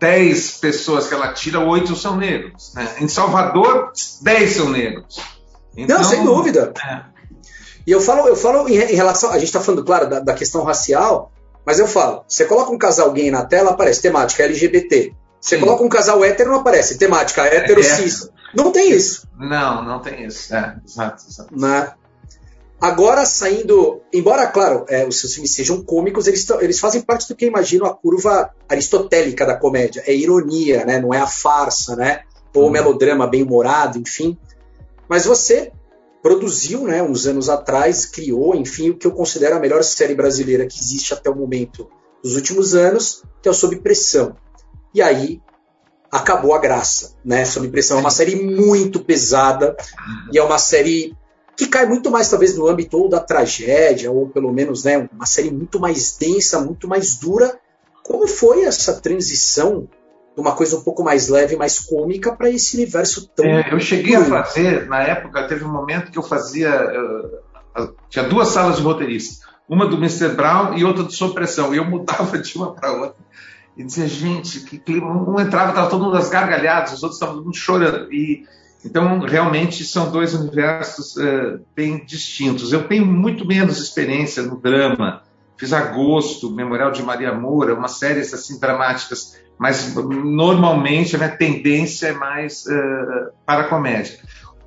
10 0.00 0.58
pessoas 0.58 1.06
que 1.06 1.14
ela 1.14 1.32
tira, 1.32 1.60
8 1.60 1.94
são 1.94 2.16
negros. 2.16 2.72
Né? 2.74 2.88
Em 3.00 3.08
Salvador, 3.08 3.92
10 4.22 4.52
são 4.52 4.68
negros. 4.70 5.20
Então, 5.76 5.98
Não, 5.98 6.04
sem 6.04 6.24
dúvida. 6.24 6.72
É. 6.84 7.02
E 7.86 7.90
eu 7.90 8.00
falo, 8.00 8.26
eu 8.26 8.36
falo 8.36 8.68
em, 8.68 8.76
em 8.76 8.94
relação. 8.94 9.30
A 9.30 9.34
gente 9.34 9.44
está 9.44 9.60
falando, 9.60 9.84
claro, 9.84 10.08
da, 10.08 10.18
da, 10.20 10.34
questão 10.34 10.64
racial, 10.64 11.32
mas 11.64 11.78
eu 11.78 11.86
falo: 11.86 12.24
você 12.26 12.44
coloca 12.44 12.72
um 12.72 12.78
casal 12.78 13.12
gay 13.12 13.30
na 13.30 13.44
tela, 13.44 13.70
aparece 13.70 14.02
temática 14.02 14.42
LGBT. 14.42 15.14
Você 15.42 15.56
Sim. 15.56 15.60
coloca 15.60 15.82
um 15.82 15.88
casal 15.88 16.24
hétero, 16.24 16.52
não 16.52 16.60
aparece 16.60 16.96
temática 16.96 17.42
hétero 17.42 17.80
é, 17.80 17.82
cis. 17.82 18.30
Não 18.54 18.70
tem 18.70 18.92
isso. 18.92 19.26
Não, 19.36 19.84
não 19.84 20.00
tem 20.00 20.24
isso. 20.24 20.54
É, 20.54 20.76
exato, 20.86 21.24
exato. 21.28 21.48
Na, 21.54 21.94
Agora 22.80 23.24
saindo, 23.24 24.00
embora, 24.12 24.44
claro, 24.48 24.84
é, 24.88 25.06
os 25.06 25.20
seus 25.20 25.34
filmes 25.34 25.54
sejam 25.54 25.84
cômicos, 25.84 26.26
eles, 26.26 26.48
eles 26.60 26.80
fazem 26.80 27.00
parte 27.00 27.28
do 27.28 27.36
que 27.36 27.44
eu 27.44 27.48
imagino 27.48 27.86
a 27.86 27.94
curva 27.94 28.50
aristotélica 28.68 29.46
da 29.46 29.56
comédia. 29.56 30.02
É 30.04 30.12
ironia, 30.12 30.84
né? 30.84 31.00
não 31.00 31.14
é 31.14 31.18
a 31.18 31.26
farsa, 31.28 31.94
né? 31.94 32.22
ou 32.54 32.64
uhum. 32.64 32.70
melodrama 32.70 33.26
bem 33.26 33.42
humorado, 33.42 33.98
enfim. 33.98 34.36
Mas 35.08 35.24
você 35.24 35.72
produziu, 36.22 36.82
né, 36.82 37.02
uns 37.02 37.26
anos 37.26 37.48
atrás, 37.48 38.06
criou, 38.06 38.54
enfim, 38.54 38.90
o 38.90 38.96
que 38.96 39.06
eu 39.06 39.12
considero 39.12 39.56
a 39.56 39.60
melhor 39.60 39.82
série 39.82 40.14
brasileira 40.14 40.66
que 40.66 40.78
existe 40.78 41.12
até 41.12 41.28
o 41.28 41.36
momento 41.36 41.88
dos 42.22 42.36
últimos 42.36 42.74
anos, 42.74 43.22
que 43.40 43.48
é 43.48 43.50
o 43.50 43.54
Sob 43.54 43.76
Pressão. 43.76 44.36
E 44.94 45.00
aí 45.00 45.40
acabou 46.10 46.54
a 46.54 46.58
graça, 46.58 47.16
né? 47.24 47.44
Sob 47.44 47.68
Pressão 47.68 47.98
é 47.98 48.00
uma 48.00 48.10
série 48.10 48.36
muito 48.36 49.00
pesada 49.00 49.74
e 50.30 50.38
é 50.38 50.42
uma 50.42 50.58
série 50.58 51.16
que 51.56 51.66
cai 51.66 51.86
muito 51.86 52.10
mais 52.10 52.28
talvez 52.28 52.56
no 52.56 52.66
âmbito 52.66 52.98
ou 52.98 53.08
da 53.08 53.20
tragédia, 53.20 54.10
ou 54.10 54.28
pelo 54.28 54.52
menos 54.52 54.84
né, 54.84 55.08
uma 55.12 55.26
série 55.26 55.50
muito 55.50 55.78
mais 55.78 56.16
densa, 56.16 56.60
muito 56.60 56.88
mais 56.88 57.16
dura. 57.16 57.58
Como 58.02 58.26
foi 58.26 58.64
essa 58.64 59.00
transição 59.00 59.88
de 60.34 60.40
uma 60.40 60.52
coisa 60.52 60.76
um 60.76 60.82
pouco 60.82 61.04
mais 61.04 61.28
leve, 61.28 61.56
mais 61.56 61.78
cômica, 61.78 62.34
para 62.34 62.50
esse 62.50 62.76
universo 62.76 63.28
tão. 63.28 63.44
É, 63.44 63.72
eu 63.72 63.78
cheguei 63.78 64.16
a 64.16 64.24
fazer, 64.24 64.88
na 64.88 65.02
época, 65.02 65.46
teve 65.46 65.64
um 65.64 65.72
momento 65.72 66.10
que 66.10 66.18
eu 66.18 66.22
fazia. 66.22 66.70
Uh, 67.78 67.94
tinha 68.08 68.24
duas 68.24 68.48
salas 68.48 68.76
de 68.76 68.82
roteiristas, 68.82 69.40
uma 69.68 69.86
do 69.86 69.96
Mr. 69.96 70.28
Brown 70.30 70.74
e 70.76 70.84
outra 70.84 71.04
do 71.04 71.12
Sob 71.12 71.34
Pressão, 71.34 71.72
e 71.74 71.76
eu 71.76 71.84
mudava 71.84 72.38
de 72.38 72.56
uma 72.56 72.74
para 72.74 72.92
outra. 72.92 73.16
E 73.76 73.84
dizia, 73.84 74.06
gente, 74.06 74.60
que 74.60 74.78
clima. 74.78 75.10
Um 75.10 75.40
entrava, 75.40 75.70
estava 75.70 75.88
todo 75.88 76.04
mundo 76.04 76.16
às 76.16 76.28
gargalhadas, 76.28 76.92
os 76.92 77.02
outros 77.02 77.20
estavam 77.20 77.42
todo 77.42 77.54
chorando. 77.54 78.12
E 78.12 78.44
então, 78.84 79.20
realmente, 79.20 79.84
são 79.84 80.10
dois 80.10 80.34
universos 80.34 81.16
uh, 81.16 81.60
bem 81.74 82.04
distintos. 82.04 82.72
Eu 82.72 82.88
tenho 82.88 83.06
muito 83.06 83.46
menos 83.46 83.78
experiência 83.78 84.42
no 84.42 84.60
drama. 84.60 85.22
Fiz 85.56 85.72
Agosto, 85.72 86.50
Memorial 86.50 86.90
de 86.90 87.02
Maria 87.02 87.32
Moura, 87.32 87.74
uma 87.74 87.86
série 87.86 88.20
assim 88.20 88.58
dramáticas, 88.58 89.38
mas 89.56 89.94
normalmente 89.94 91.14
a 91.14 91.18
minha 91.18 91.36
tendência 91.36 92.08
é 92.08 92.12
mais 92.12 92.66
uh, 92.66 93.30
para 93.46 93.62
a 93.62 93.68
comédia. 93.68 94.18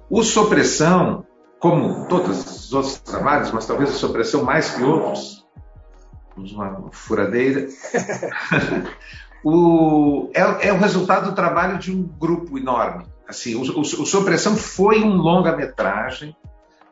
O 0.10 0.24
Sopressão, 0.24 1.26
como 1.60 2.08
todos 2.08 2.46
os 2.46 2.74
outros 2.74 3.00
trabalhos, 3.00 3.52
mas 3.52 3.66
talvez 3.66 3.90
o 3.90 3.98
Sopressão 3.98 4.46
mais 4.46 4.70
que 4.70 4.84
outros, 4.84 5.45
uma 6.38 6.90
furadeira, 6.92 7.68
o, 9.44 10.30
é, 10.34 10.68
é 10.68 10.74
o 10.74 10.78
resultado 10.78 11.30
do 11.30 11.36
trabalho 11.36 11.78
de 11.78 11.92
um 11.92 12.04
grupo 12.04 12.58
enorme 12.58 13.06
Assim, 13.28 13.56
o, 13.56 13.62
o, 13.62 13.82
o 13.82 14.06
Sob 14.06 14.26
Pressão 14.26 14.56
foi 14.56 15.02
um 15.02 15.16
longa-metragem 15.16 16.36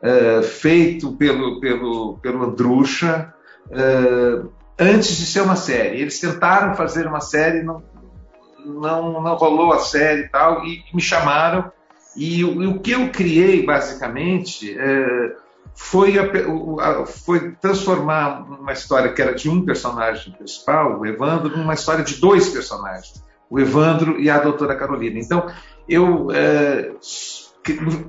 uh, 0.02 0.42
feito 0.42 1.12
pelo, 1.12 1.60
pelo, 1.60 2.18
pelo 2.18 2.44
Andrucha 2.44 3.32
uh, 3.66 4.52
antes 4.78 5.16
de 5.16 5.26
ser 5.26 5.42
uma 5.42 5.56
série. 5.56 6.00
Eles 6.00 6.18
tentaram 6.18 6.74
fazer 6.74 7.06
uma 7.06 7.20
série, 7.20 7.62
não, 7.62 7.82
não, 8.64 9.22
não 9.22 9.34
rolou 9.36 9.72
a 9.72 9.78
série 9.78 10.22
e 10.22 10.28
tal, 10.28 10.64
e 10.64 10.82
me 10.92 11.00
chamaram. 11.00 11.70
E, 12.16 12.40
e 12.40 12.44
o 12.44 12.80
que 12.80 12.92
eu 12.92 13.10
criei, 13.10 13.64
basicamente, 13.64 14.76
uh, 14.76 15.43
foi, 15.74 16.16
a, 16.18 17.06
foi 17.06 17.52
transformar 17.52 18.42
uma 18.42 18.72
história 18.72 19.12
que 19.12 19.20
era 19.20 19.34
de 19.34 19.48
um 19.50 19.64
personagem 19.64 20.32
principal, 20.32 21.00
o 21.00 21.06
Evandro, 21.06 21.56
numa 21.56 21.74
história 21.74 22.04
de 22.04 22.16
dois 22.16 22.48
personagens, 22.48 23.24
o 23.50 23.58
Evandro 23.58 24.20
e 24.20 24.30
a 24.30 24.38
doutora 24.38 24.76
Carolina. 24.76 25.18
Então, 25.18 25.46
eu, 25.88 26.30
é, 26.30 26.92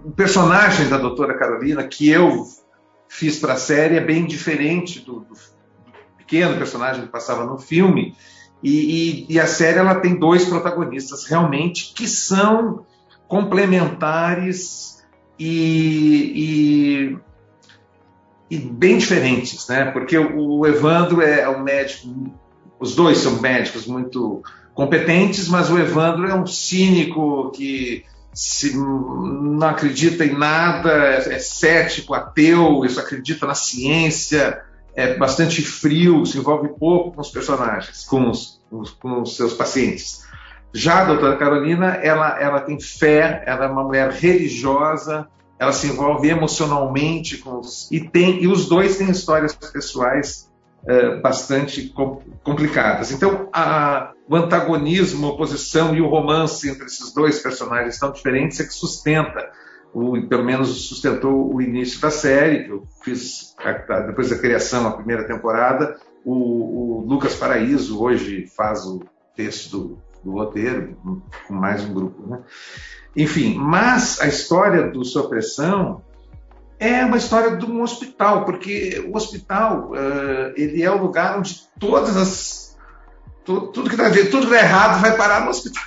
o 0.05 0.11
personagem 0.11 0.87
da 0.89 0.97
doutora 0.97 1.37
Carolina 1.37 1.83
que 1.83 2.09
eu 2.09 2.45
fiz 3.07 3.39
para 3.39 3.53
a 3.53 3.57
série 3.57 3.95
é 3.95 4.01
bem 4.01 4.25
diferente 4.25 4.99
do, 4.99 5.21
do, 5.21 5.33
pequeno 6.17 6.57
personagem 6.57 7.03
que 7.03 7.11
passava 7.11 7.45
no 7.45 7.57
filme. 7.57 8.15
E, 8.63 9.25
e, 9.27 9.33
e, 9.33 9.39
a 9.39 9.45
série 9.45 9.77
ela 9.77 9.95
tem 9.95 10.17
dois 10.17 10.45
protagonistas 10.45 11.25
realmente 11.25 11.93
que 11.93 12.07
são 12.07 12.85
complementares 13.27 15.05
e, 15.37 17.17
e, 18.49 18.57
bem 18.57 18.97
diferentes, 18.97 19.67
né? 19.67 19.85
Porque 19.91 20.17
o, 20.17 20.59
o 20.59 20.67
Evandro 20.67 21.21
é 21.21 21.47
um 21.49 21.63
médico, 21.63 22.07
os 22.79 22.95
dois 22.95 23.17
são 23.17 23.41
médicos 23.41 23.87
muito 23.87 24.43
competentes, 24.73 25.47
mas 25.47 25.69
o 25.69 25.79
Evandro 25.79 26.27
é 26.27 26.35
um 26.35 26.45
cínico 26.45 27.51
que 27.51 28.03
se 28.33 28.75
não 28.75 29.65
acredita 29.67 30.25
em 30.25 30.37
nada, 30.37 30.91
é, 30.91 31.35
é 31.35 31.39
cético, 31.39 32.13
ateu, 32.13 32.83
isso 32.83 32.99
acredita 32.99 33.47
na 33.47 33.55
ciência, 33.55 34.61
é 34.93 35.15
bastante 35.15 35.61
frio, 35.61 36.25
se 36.25 36.37
envolve 36.37 36.67
pouco 36.77 37.13
com 37.13 37.21
os 37.21 37.29
personagens, 37.29 38.03
com 38.03 38.29
os, 38.29 38.61
com 38.99 39.21
os 39.21 39.37
seus 39.37 39.53
pacientes. 39.53 40.25
Já 40.73 41.01
a 41.01 41.05
doutora 41.05 41.37
Carolina, 41.37 41.93
ela, 41.95 42.37
ela 42.37 42.59
tem 42.59 42.77
fé, 42.77 43.41
ela 43.45 43.65
é 43.65 43.67
uma 43.69 43.83
mulher 43.83 44.11
religiosa, 44.11 45.25
ela 45.57 45.71
se 45.71 45.87
envolve 45.87 46.29
emocionalmente 46.29 47.37
com 47.37 47.59
os, 47.59 47.89
e 47.91 47.99
tem 47.99 48.43
e 48.43 48.47
os 48.47 48.67
dois 48.67 48.97
têm 48.97 49.09
histórias 49.09 49.55
pessoais 49.55 50.51
é, 50.87 51.19
bastante 51.19 51.93
complicadas. 52.43 53.11
Então, 53.11 53.49
a, 53.51 54.11
o 54.29 54.35
antagonismo, 54.35 55.25
a 55.25 55.29
oposição 55.31 55.95
e 55.95 56.01
o 56.01 56.07
romance 56.07 56.69
entre 56.69 56.85
esses 56.85 57.13
dois 57.13 57.39
personagens 57.39 57.97
tão 57.97 58.11
diferentes 58.11 58.59
é 58.59 58.63
que 58.63 58.73
sustenta, 58.73 59.49
o, 59.93 60.21
pelo 60.27 60.43
menos 60.43 60.87
sustentou 60.87 61.53
o 61.53 61.61
início 61.61 61.99
da 62.01 62.11
série, 62.11 62.65
que 62.65 62.69
eu 62.69 62.83
fiz 63.03 63.55
depois 64.05 64.29
da 64.29 64.37
criação, 64.37 64.87
a 64.87 64.91
primeira 64.91 65.25
temporada. 65.25 65.97
O, 66.23 66.33
o 66.33 67.05
Lucas 67.07 67.35
Paraíso 67.35 68.01
hoje 68.01 68.45
faz 68.55 68.85
o 68.85 69.01
texto 69.35 69.69
do, 69.77 70.04
do 70.25 70.31
roteiro, 70.31 70.97
com 71.47 71.53
mais 71.53 71.85
um 71.85 71.93
grupo. 71.93 72.27
Né? 72.27 72.39
Enfim, 73.15 73.55
mas 73.57 74.19
a 74.19 74.27
história 74.27 74.89
do 74.89 75.05
Supressão 75.05 76.01
é 76.79 77.05
uma 77.05 77.17
história 77.17 77.55
de 77.55 77.65
um 77.65 77.81
hospital, 77.81 78.43
porque 78.43 79.07
o 79.07 79.15
hospital 79.15 79.91
uh, 79.91 80.51
ele 80.57 80.81
é 80.81 80.91
o 80.91 80.97
lugar 80.97 81.37
onde 81.37 81.61
todas 81.79 82.17
as 82.17 82.65
tudo, 83.45 83.67
tudo 83.67 83.89
que 83.91 83.95
dá 83.95 84.09
tudo 84.09 84.47
que 84.47 84.53
dá 84.53 84.59
errado 84.59 84.99
vai 84.99 85.15
parar 85.15 85.41
no 85.41 85.51
hospital. 85.51 85.83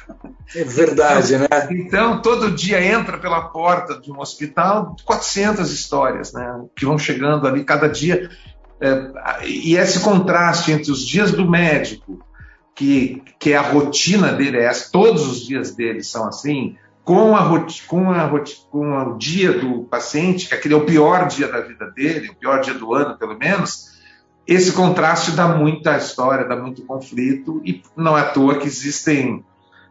É 0.54 0.64
verdade, 0.64 1.34
então, 1.34 1.48
né? 1.50 1.68
Então 1.72 2.22
todo 2.22 2.52
dia 2.52 2.80
entra 2.80 3.18
pela 3.18 3.48
porta 3.48 4.00
de 4.00 4.10
um 4.12 4.20
hospital 4.20 4.96
400 5.04 5.70
histórias, 5.72 6.32
né? 6.32 6.64
Que 6.76 6.86
vão 6.86 6.96
chegando 6.96 7.46
ali 7.46 7.64
cada 7.64 7.88
dia 7.88 8.30
é, 8.80 9.44
e 9.44 9.76
esse 9.76 10.00
contraste 10.00 10.70
entre 10.70 10.92
os 10.92 11.04
dias 11.04 11.32
do 11.32 11.50
médico 11.50 12.24
que, 12.78 13.20
que 13.40 13.54
a 13.54 13.60
rotina 13.60 14.32
dele 14.32 14.58
é 14.58 14.66
essa, 14.66 14.88
todos 14.92 15.26
os 15.26 15.44
dias 15.44 15.74
dele 15.74 16.00
são 16.00 16.28
assim, 16.28 16.76
com, 17.02 17.34
a, 17.34 17.66
com, 17.88 18.12
a, 18.12 18.44
com 18.70 19.02
o 19.02 19.18
dia 19.18 19.52
do 19.52 19.82
paciente, 19.82 20.46
que 20.46 20.54
aquele 20.54 20.74
é 20.74 20.76
o 20.76 20.86
pior 20.86 21.26
dia 21.26 21.48
da 21.48 21.60
vida 21.60 21.90
dele, 21.90 22.28
o 22.28 22.36
pior 22.36 22.60
dia 22.60 22.74
do 22.74 22.94
ano, 22.94 23.18
pelo 23.18 23.36
menos, 23.36 23.98
esse 24.46 24.70
contraste 24.70 25.32
dá 25.32 25.48
muita 25.48 25.96
história, 25.96 26.44
dá 26.44 26.54
muito 26.54 26.86
conflito, 26.86 27.60
e 27.64 27.82
não 27.96 28.16
é 28.16 28.20
à 28.20 28.30
toa 28.30 28.60
que 28.60 28.68
existem 28.68 29.44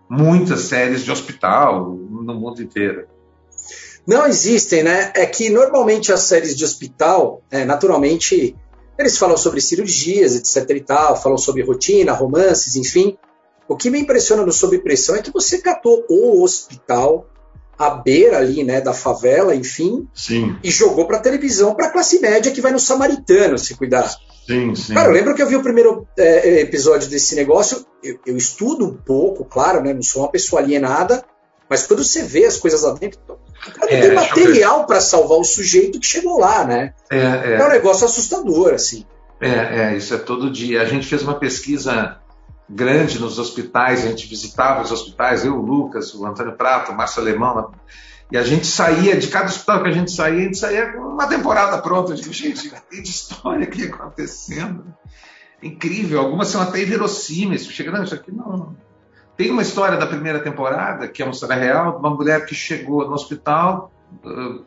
muitas 0.10 0.62
séries 0.62 1.04
de 1.04 1.12
hospital 1.12 1.90
no 1.90 2.34
mundo 2.36 2.62
inteiro. 2.62 3.06
Não 4.08 4.26
existem, 4.26 4.84
né? 4.84 5.12
É 5.14 5.26
que 5.26 5.50
normalmente 5.50 6.14
as 6.14 6.22
séries 6.22 6.56
de 6.56 6.64
hospital, 6.64 7.42
é, 7.52 7.66
naturalmente, 7.66 8.56
eles 8.98 9.18
falam 9.18 9.38
sobre 9.38 9.62
cirurgias, 9.62 10.36
etc 10.36 10.70
e 10.76 10.82
tal, 10.82 11.22
falam 11.22 11.38
sobre 11.38 11.64
rotina, 11.64 12.14
romances, 12.14 12.76
enfim. 12.76 13.18
O 13.68 13.76
que 13.76 13.90
me 13.90 14.00
impressiona 14.00 14.46
no 14.46 14.52
Sob 14.52 14.78
Pressão 14.80 15.16
é 15.16 15.22
que 15.22 15.32
você 15.32 15.60
catou 15.60 16.06
o 16.10 16.42
hospital 16.42 17.30
à 17.78 17.92
beira 17.92 18.38
ali, 18.38 18.64
né, 18.64 18.82
da 18.82 18.94
favela, 18.94 19.54
enfim, 19.54 20.08
sim. 20.14 20.56
e 20.64 20.72
jogou 20.72 21.06
para 21.06 21.20
televisão 21.20 21.76
para 21.76 21.92
classe 21.92 22.20
média 22.20 22.52
que 22.52 22.62
vai 22.62 22.72
no 22.72 22.80
Samaritano 22.80 23.58
se 23.58 23.76
cuidar. 23.76 24.10
Sim, 24.48 24.74
sim. 24.74 24.94
Cara, 24.94 25.10
eu 25.10 25.14
lembro 25.14 25.36
que 25.36 25.42
eu 25.44 25.48
vi 25.48 25.56
o 25.56 25.62
primeiro 25.62 26.08
é, 26.18 26.62
episódio 26.62 27.10
desse 27.10 27.36
negócio, 27.36 27.86
eu, 28.02 28.18
eu, 28.26 28.38
estudo 28.38 28.86
um 28.86 28.96
pouco, 28.96 29.46
claro, 29.46 29.84
né, 29.84 29.94
não 29.94 30.02
sou 30.02 30.24
uma 30.24 30.32
pessoa 30.32 30.62
alienada, 30.62 31.24
mas 31.70 31.86
quando 31.86 32.04
você 32.04 32.24
vê 32.24 32.46
as 32.46 32.58
coisas 32.58 32.82
lá 32.82 32.94
dentro, 32.94 33.20
cara, 33.72 33.94
é, 33.94 34.02
tem 34.02 34.14
material 34.14 34.86
para 34.86 35.00
salvar 35.02 35.38
o 35.38 35.44
sujeito 35.44 36.00
que 36.00 36.06
chegou 36.06 36.40
lá, 36.40 36.64
né? 36.66 36.94
É, 37.10 37.18
é. 37.18 37.58
é 37.60 37.66
um 37.66 37.70
negócio 37.70 38.06
assustador, 38.06 38.74
assim. 38.74 39.06
É, 39.40 39.50
é, 39.50 39.98
isso 39.98 40.14
é 40.14 40.18
todo 40.18 40.50
dia. 40.50 40.82
A 40.82 40.86
gente 40.86 41.08
fez 41.08 41.22
uma 41.22 41.36
pesquisa 41.36 42.20
grande 42.70 43.20
nos 43.20 43.40
hospitais, 43.40 44.04
a 44.04 44.10
gente 44.10 44.28
visitava 44.28 44.82
os 44.82 44.92
hospitais, 44.92 45.46
eu, 45.46 45.56
o 45.56 45.62
Lucas, 45.62 46.14
o 46.14 46.26
Antônio 46.26 46.56
Prato, 46.58 46.92
o 46.92 46.96
Márcio 46.96 47.22
Alemão, 47.22 47.72
e 48.30 48.38
a 48.38 48.44
gente 48.44 48.68
saía, 48.68 49.16
de 49.16 49.28
cada 49.28 49.46
hospital 49.46 49.84
que 49.84 49.90
a 49.90 49.94
gente 49.94 50.12
saía, 50.12 50.40
a 50.40 50.44
gente 50.44 50.58
saía 50.58 50.92
com 50.92 51.00
uma 51.00 51.28
temporada 51.28 51.82
pronta. 51.82 52.12
Eu 52.12 52.16
digo, 52.16 52.34
gente, 52.34 52.70
tem 52.90 53.02
de 53.02 53.10
história 53.10 53.64
aqui 53.64 53.86
acontecendo. 53.86 54.84
Incrível, 55.64 56.20
algumas 56.20 56.50
são 56.50 56.62
até 56.62 56.82
inverossímeis. 56.82 57.66
Chega, 57.66 57.92
não, 57.92 58.04
isso 58.04 58.16
aqui 58.16 58.32
não. 58.32 58.76
Tem 59.38 59.52
uma 59.52 59.62
história 59.62 59.98
da 59.98 60.08
primeira 60.08 60.40
temporada, 60.40 61.08
que 61.08 61.22
é 61.22 61.26
uma 61.26 61.32
história 61.32 61.56
real, 61.56 61.94
de 61.94 61.98
uma 62.00 62.10
mulher 62.10 62.46
que 62.46 62.56
chegou 62.56 63.08
no 63.08 63.14
hospital, 63.14 63.92
uh, 64.26 64.66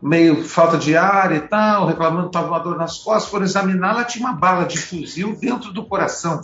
meio 0.00 0.44
falta 0.44 0.78
de 0.78 0.96
ar 0.96 1.34
e 1.34 1.40
tal, 1.40 1.86
reclamando 1.86 2.22
que 2.22 2.28
estava 2.28 2.48
uma 2.48 2.58
dor 2.58 2.78
nas 2.78 2.98
costas, 2.98 3.30
foram 3.30 3.44
examinar, 3.44 3.90
ela 3.90 4.04
tinha 4.04 4.24
uma 4.24 4.34
bala 4.34 4.64
de 4.64 4.78
fuzil 4.78 5.36
dentro 5.36 5.72
do 5.72 5.84
coração. 5.84 6.40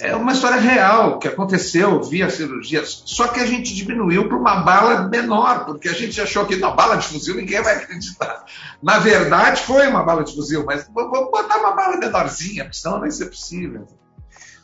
É 0.00 0.16
uma 0.16 0.32
história 0.32 0.58
real 0.58 1.18
que 1.18 1.28
aconteceu 1.28 2.02
via 2.02 2.30
cirurgia, 2.30 2.82
só 2.84 3.28
que 3.28 3.40
a 3.40 3.46
gente 3.46 3.74
diminuiu 3.74 4.26
para 4.26 4.36
uma 4.36 4.56
bala 4.62 5.08
menor, 5.08 5.66
porque 5.66 5.88
a 5.88 5.92
gente 5.92 6.20
achou 6.20 6.46
que 6.46 6.56
na 6.56 6.70
bala 6.70 6.96
de 6.96 7.06
fuzil 7.06 7.36
ninguém 7.36 7.62
vai 7.62 7.76
acreditar. 7.76 8.44
Na 8.82 8.98
verdade, 8.98 9.62
foi 9.62 9.86
uma 9.86 10.02
bala 10.02 10.24
de 10.24 10.34
fuzil, 10.34 10.64
mas 10.64 10.88
vamos 10.92 11.30
botar 11.30 11.58
uma 11.58 11.72
bala 11.72 11.98
menorzinha, 11.98 12.68
senão 12.72 12.94
não 12.94 13.00
vai 13.02 13.10
ser 13.10 13.26
possível. 13.26 13.86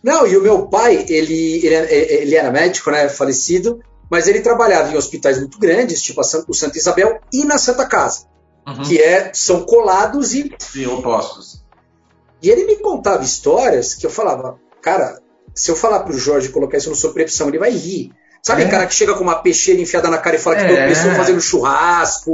Não, 0.02 0.26
e 0.26 0.36
o 0.36 0.42
meu 0.42 0.66
pai, 0.66 1.04
ele, 1.08 1.66
ele, 1.66 1.74
ele 1.74 2.34
era 2.34 2.50
médico, 2.50 2.90
né, 2.90 3.08
falecido, 3.08 3.80
mas 4.10 4.28
ele 4.28 4.40
trabalhava 4.40 4.92
em 4.92 4.96
hospitais 4.96 5.38
muito 5.38 5.58
grandes, 5.58 6.02
tipo 6.02 6.20
o 6.20 6.54
Santa 6.54 6.78
Isabel 6.78 7.20
e 7.32 7.44
na 7.44 7.58
Santa 7.58 7.86
Casa, 7.86 8.26
uhum. 8.66 8.82
que 8.84 9.00
é, 9.00 9.30
são 9.34 9.64
colados 9.64 10.34
e. 10.34 10.52
Sim, 10.58 10.86
opostos. 10.86 11.64
E 12.42 12.48
ele 12.48 12.64
me 12.64 12.76
contava 12.76 13.24
histórias 13.24 13.94
que 13.94 14.06
eu 14.06 14.10
falava, 14.10 14.58
cara, 14.80 15.20
se 15.54 15.70
eu 15.70 15.76
falar 15.76 16.00
pro 16.00 16.16
Jorge 16.16 16.50
colocar 16.50 16.78
isso 16.78 16.90
no 16.90 16.96
sobrepção, 16.96 17.48
ele 17.48 17.58
vai 17.58 17.70
rir. 17.70 18.12
Sabe, 18.40 18.62
é. 18.62 18.68
cara 18.68 18.86
que 18.86 18.94
chega 18.94 19.14
com 19.14 19.24
uma 19.24 19.42
peixeira 19.42 19.80
enfiada 19.80 20.08
na 20.08 20.18
cara 20.18 20.36
e 20.36 20.38
fala 20.38 20.56
que 20.56 20.62
é. 20.62 20.88
pessoa 20.88 21.14
fazendo 21.14 21.40
churrasco. 21.40 22.32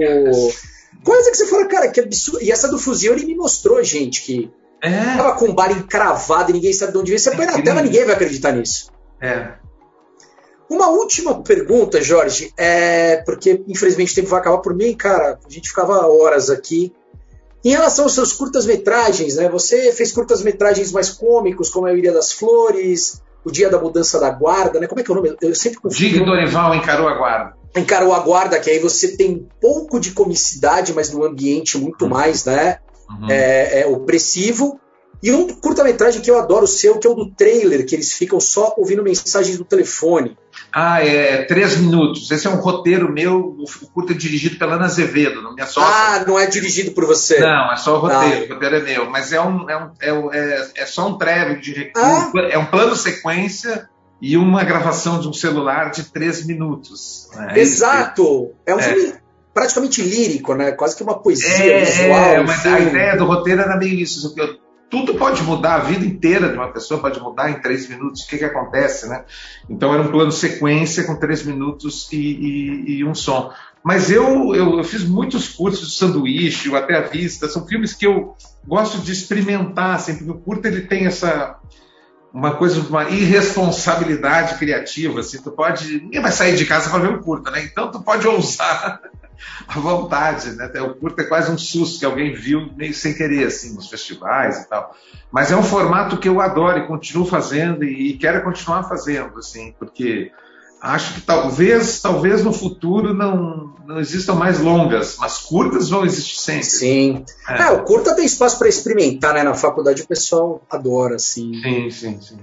Coisa 1.03 1.31
que 1.31 1.37
você 1.37 1.46
fala, 1.46 1.66
cara, 1.66 1.88
que 1.88 2.00
absurdo. 2.00 2.42
E 2.42 2.53
essa 2.53 2.68
do 2.68 2.79
fuzil 2.79 3.14
ele 3.14 3.24
me 3.24 3.35
mostrou, 3.35 3.83
gente, 3.83 4.22
que 4.22 4.53
é. 4.85 5.16
tava 5.16 5.33
com 5.37 5.55
bala 5.55 5.73
encravado 5.73 6.51
e 6.51 6.55
ninguém 6.55 6.73
sabe 6.73 6.92
de 6.92 6.99
onde 6.99 7.11
veio. 7.11 7.18
Você 7.18 7.31
põe 7.31 7.47
na 7.47 7.62
tela, 7.62 7.83
ninguém 7.83 8.05
vai 8.05 8.14
acreditar 8.14 8.53
nisso. 8.53 8.90
É. 9.20 9.55
Uma 10.68 10.88
última 10.88 11.42
pergunta, 11.42 12.03
Jorge, 12.03 12.53
é 12.57 13.18
porque 13.25 13.62
infelizmente 13.68 14.12
o 14.12 14.14
tempo 14.14 14.29
vai 14.29 14.40
acabar 14.40 14.59
por 14.59 14.75
mim, 14.75 14.94
cara. 14.94 15.38
A 15.44 15.51
gente 15.51 15.68
ficava 15.68 16.07
horas 16.07 16.51
aqui. 16.51 16.92
Em 17.64 17.70
relação 17.70 18.05
aos 18.05 18.14
seus 18.14 18.33
curtas-metragens, 18.33 19.37
né? 19.37 19.49
Você 19.49 19.90
fez 19.92 20.12
curtas-metragens 20.12 20.92
mais 20.92 21.09
cômicos, 21.09 21.70
como 21.70 21.87
a 21.87 21.94
Ilha 21.94 22.12
das 22.12 22.33
Flores, 22.33 23.23
O 23.42 23.51
Dia 23.51 23.70
da 23.70 23.79
Mudança 23.79 24.20
da 24.20 24.31
Guarda, 24.31 24.79
né? 24.79 24.87
Como 24.87 25.01
é 25.01 25.05
que 25.05 25.11
é 25.11 25.12
o 25.12 25.16
nome? 25.16 25.35
Eu 25.40 25.55
sempre 25.55 25.79
confundo. 25.79 25.94
Dick 25.94 26.23
Dorival 26.23 26.75
encarou 26.75 27.09
a 27.09 27.14
guarda. 27.14 27.57
Encarou 27.75 28.12
a 28.12 28.20
guarda, 28.20 28.61
que 28.61 28.70
aí 28.70 28.79
você 28.79 29.16
tem 29.16 29.49
pouco 29.61 29.99
de 29.99 30.11
comicidade, 30.11 30.92
mas 30.92 31.11
no 31.11 31.25
ambiente 31.25 31.79
muito 31.79 32.03
uhum. 32.03 32.11
mais, 32.11 32.44
né? 32.44 32.79
Uhum. 33.08 33.30
É, 33.30 33.80
é 33.80 33.86
opressivo. 33.86 34.80
E 35.22 35.32
um 35.32 35.48
curta-metragem 35.48 36.20
que 36.20 36.30
eu 36.30 36.38
adoro 36.38 36.64
o 36.64 36.68
seu, 36.68 36.98
que 36.98 37.06
é 37.06 37.10
o 37.10 37.14
do 37.14 37.30
trailer, 37.30 37.86
que 37.86 37.94
eles 37.94 38.12
ficam 38.12 38.38
só 38.38 38.74
ouvindo 38.76 39.02
mensagens 39.02 39.56
do 39.56 39.64
telefone. 39.64 40.36
Ah, 40.70 41.02
é 41.02 41.44
Três 41.44 41.78
Minutos. 41.78 42.30
Esse 42.30 42.46
é 42.46 42.50
um 42.50 42.56
roteiro 42.56 43.10
meu, 43.10 43.56
o 43.58 43.86
curta 43.94 44.12
é 44.12 44.16
dirigido 44.16 44.58
pela 44.58 44.74
Ana 44.74 44.84
Azevedo, 44.84 45.40
não 45.40 45.54
minha 45.54 45.66
sócia. 45.66 45.88
Ah, 45.88 46.24
não 46.26 46.38
é 46.38 46.46
dirigido 46.46 46.90
por 46.90 47.06
você. 47.06 47.40
Não, 47.40 47.72
é 47.72 47.76
só 47.76 47.96
o 47.96 48.00
roteiro, 48.00 48.42
ah. 48.42 48.50
o 48.50 48.54
roteiro 48.54 48.76
é 48.76 48.80
meu. 48.80 49.10
Mas 49.10 49.32
é, 49.32 49.40
um, 49.40 49.70
é, 49.70 49.78
um, 49.78 50.30
é, 50.30 50.38
é, 50.38 50.70
é 50.82 50.86
só 50.86 51.08
um 51.08 51.16
treve 51.16 51.58
de 51.58 51.90
ah. 51.96 52.30
É 52.50 52.58
um 52.58 52.66
plano 52.66 52.94
sequência 52.94 53.88
e 54.20 54.36
uma 54.36 54.62
gravação 54.62 55.20
de 55.20 55.28
um 55.28 55.32
celular 55.32 55.90
de 55.90 56.04
três 56.04 56.44
minutos. 56.44 57.30
É 57.50 57.60
Exato! 57.60 58.52
É 58.66 58.74
um 58.74 58.80
é. 58.80 58.82
filme 58.82 59.23
praticamente 59.54 60.02
lírico, 60.02 60.54
né? 60.54 60.72
Quase 60.72 60.96
que 60.96 61.02
uma 61.04 61.18
poesia 61.18 61.72
é, 61.72 61.84
visual. 61.84 62.24
É, 62.24 62.42
mas 62.42 62.66
a 62.66 62.80
ideia 62.80 63.16
do 63.16 63.24
roteiro 63.24 63.62
era 63.62 63.76
meio 63.76 63.94
isso. 63.94 64.26
Assim, 64.26 64.58
tudo 64.90 65.14
pode 65.14 65.42
mudar, 65.42 65.76
a 65.76 65.78
vida 65.78 66.04
inteira 66.04 66.48
de 66.48 66.54
uma 66.54 66.72
pessoa 66.72 67.00
pode 67.00 67.20
mudar 67.20 67.50
em 67.50 67.60
três 67.60 67.88
minutos. 67.88 68.22
O 68.22 68.26
que, 68.26 68.38
que 68.38 68.44
acontece, 68.44 69.08
né? 69.08 69.24
Então 69.70 69.94
era 69.94 70.02
um 70.02 70.10
plano 70.10 70.32
sequência 70.32 71.04
com 71.04 71.14
três 71.14 71.44
minutos 71.44 72.12
e, 72.12 72.16
e, 72.16 72.98
e 72.98 73.04
um 73.04 73.14
som. 73.14 73.52
Mas 73.82 74.10
eu, 74.10 74.54
eu, 74.54 74.78
eu, 74.78 74.84
fiz 74.84 75.04
muitos 75.04 75.48
cursos 75.48 75.90
de 75.90 75.96
sanduíche, 75.96 76.70
o 76.70 76.76
Até 76.76 76.96
a 76.96 77.02
Vista, 77.02 77.48
são 77.48 77.66
filmes 77.66 77.92
que 77.92 78.06
eu 78.06 78.34
gosto 78.66 78.98
de 78.98 79.12
experimentar, 79.12 79.96
assim, 79.96 80.16
porque 80.16 80.30
o 80.30 80.38
curto 80.38 80.66
ele 80.66 80.82
tem 80.82 81.06
essa 81.06 81.58
uma 82.32 82.56
coisa, 82.56 82.80
uma 82.80 83.08
irresponsabilidade 83.10 84.58
criativa, 84.58 85.20
assim, 85.20 85.40
tu 85.40 85.52
pode, 85.52 86.00
ninguém 86.00 86.20
vai 86.20 86.32
sair 86.32 86.56
de 86.56 86.66
casa 86.66 86.90
para 86.90 86.98
ver 86.98 87.14
o 87.14 87.20
curta, 87.20 87.50
né? 87.50 87.62
Então 87.62 87.92
tu 87.92 88.02
pode 88.02 88.26
ousar 88.26 89.00
à 89.66 89.79
vontade, 89.79 90.53
né? 90.53 90.70
O 90.83 90.94
curta 90.94 91.23
é 91.23 91.27
quase 91.27 91.51
um 91.51 91.59
susto 91.59 91.99
que 91.99 92.05
alguém 92.05 92.35
viu 92.35 92.70
meio 92.77 92.94
sem 92.94 93.14
querer, 93.14 93.47
assim, 93.47 93.75
nos 93.75 93.88
festivais 93.88 94.62
e 94.62 94.68
tal. 94.68 94.94
Mas 95.31 95.51
é 95.51 95.57
um 95.57 95.62
formato 95.62 96.18
que 96.18 96.29
eu 96.29 96.40
adoro 96.40 96.79
e 96.79 96.87
continuo 96.87 97.27
fazendo 97.27 97.85
e, 97.85 98.11
e 98.11 98.18
quero 98.18 98.42
continuar 98.42 98.85
fazendo, 98.85 99.38
assim, 99.38 99.75
porque 99.79 100.31
acho 100.85 101.14
que 101.14 101.20
talvez, 101.23 102.01
talvez 102.01 102.44
no 102.44 102.53
futuro 102.53 103.14
não, 103.14 103.75
não 103.87 103.99
existam 103.99 104.35
mais 104.35 104.61
longas, 104.61 105.16
mas 105.18 105.38
curtas 105.38 105.88
vão 105.88 106.05
existir 106.05 106.38
sempre. 106.38 106.64
Sim. 106.64 107.25
É. 107.49 107.62
é 107.62 107.70
o 107.70 107.85
curta 107.85 108.14
tem 108.14 108.27
espaço 108.27 108.59
para 108.59 108.68
experimentar, 108.68 109.33
né? 109.33 109.42
Na 109.42 109.55
faculdade 109.55 110.03
o 110.03 110.07
pessoal 110.07 110.62
adora, 110.68 111.16
assim. 111.16 111.55
Sim, 111.62 111.90
sim, 111.90 112.20
sim. 112.20 112.38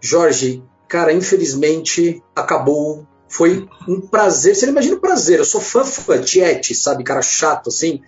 Jorge, 0.00 0.62
cara, 0.88 1.12
infelizmente 1.12 2.22
acabou. 2.36 3.06
Foi 3.32 3.66
um 3.88 3.98
prazer. 3.98 4.54
Você 4.54 4.66
não 4.66 4.72
imagina 4.72 4.96
o 4.96 5.00
prazer. 5.00 5.38
Eu 5.38 5.44
sou 5.46 5.60
fã, 5.60 5.84
fã, 5.84 6.20
tiete, 6.20 6.74
sabe? 6.74 7.02
Cara 7.02 7.22
chato, 7.22 7.68
assim. 7.68 8.02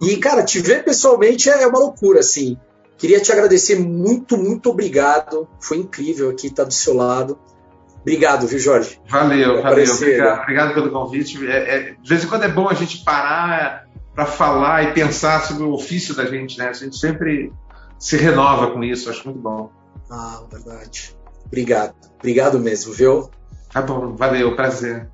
E, 0.00 0.16
cara, 0.16 0.42
te 0.42 0.58
ver 0.58 0.82
pessoalmente 0.82 1.50
é 1.50 1.66
uma 1.66 1.78
loucura, 1.78 2.20
assim. 2.20 2.56
Queria 2.96 3.20
te 3.20 3.30
agradecer 3.30 3.78
muito, 3.78 4.38
muito 4.38 4.70
obrigado. 4.70 5.46
Foi 5.60 5.76
incrível 5.76 6.30
aqui 6.30 6.46
estar 6.46 6.64
do 6.64 6.72
seu 6.72 6.94
lado. 6.94 7.38
Obrigado, 8.00 8.46
viu, 8.46 8.58
Jorge? 8.58 8.98
Valeu, 9.06 9.62
valeu. 9.62 9.92
Obrigado, 9.92 10.40
obrigado, 10.40 10.74
pelo 10.74 10.90
convite. 10.90 11.46
É, 11.46 11.76
é, 11.76 11.96
de 12.00 12.08
vez 12.08 12.24
em 12.24 12.26
quando 12.26 12.44
é 12.44 12.48
bom 12.48 12.66
a 12.66 12.72
gente 12.72 13.04
parar 13.04 13.86
para 14.14 14.24
falar 14.24 14.84
e 14.84 14.94
pensar 14.94 15.42
sobre 15.42 15.62
o 15.62 15.74
ofício 15.74 16.14
da 16.14 16.24
gente, 16.24 16.58
né? 16.58 16.68
A 16.68 16.72
gente 16.72 16.96
sempre 16.96 17.52
se 17.98 18.16
renova 18.16 18.70
com 18.70 18.82
isso, 18.82 19.10
acho 19.10 19.26
muito 19.26 19.40
bom. 19.40 19.70
Ah, 20.10 20.42
verdade. 20.50 21.14
Obrigado. 21.44 21.94
Obrigado 22.18 22.58
mesmo, 22.58 22.94
viu? 22.94 23.30
Tá 23.72 23.82
bom, 23.82 24.16
valeu, 24.16 24.56
prazer. 24.56 25.08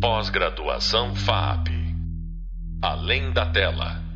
Pós-graduação 0.00 1.14
FAP. 1.14 1.68
Além 2.82 3.30
da 3.32 3.44
tela. 3.52 4.09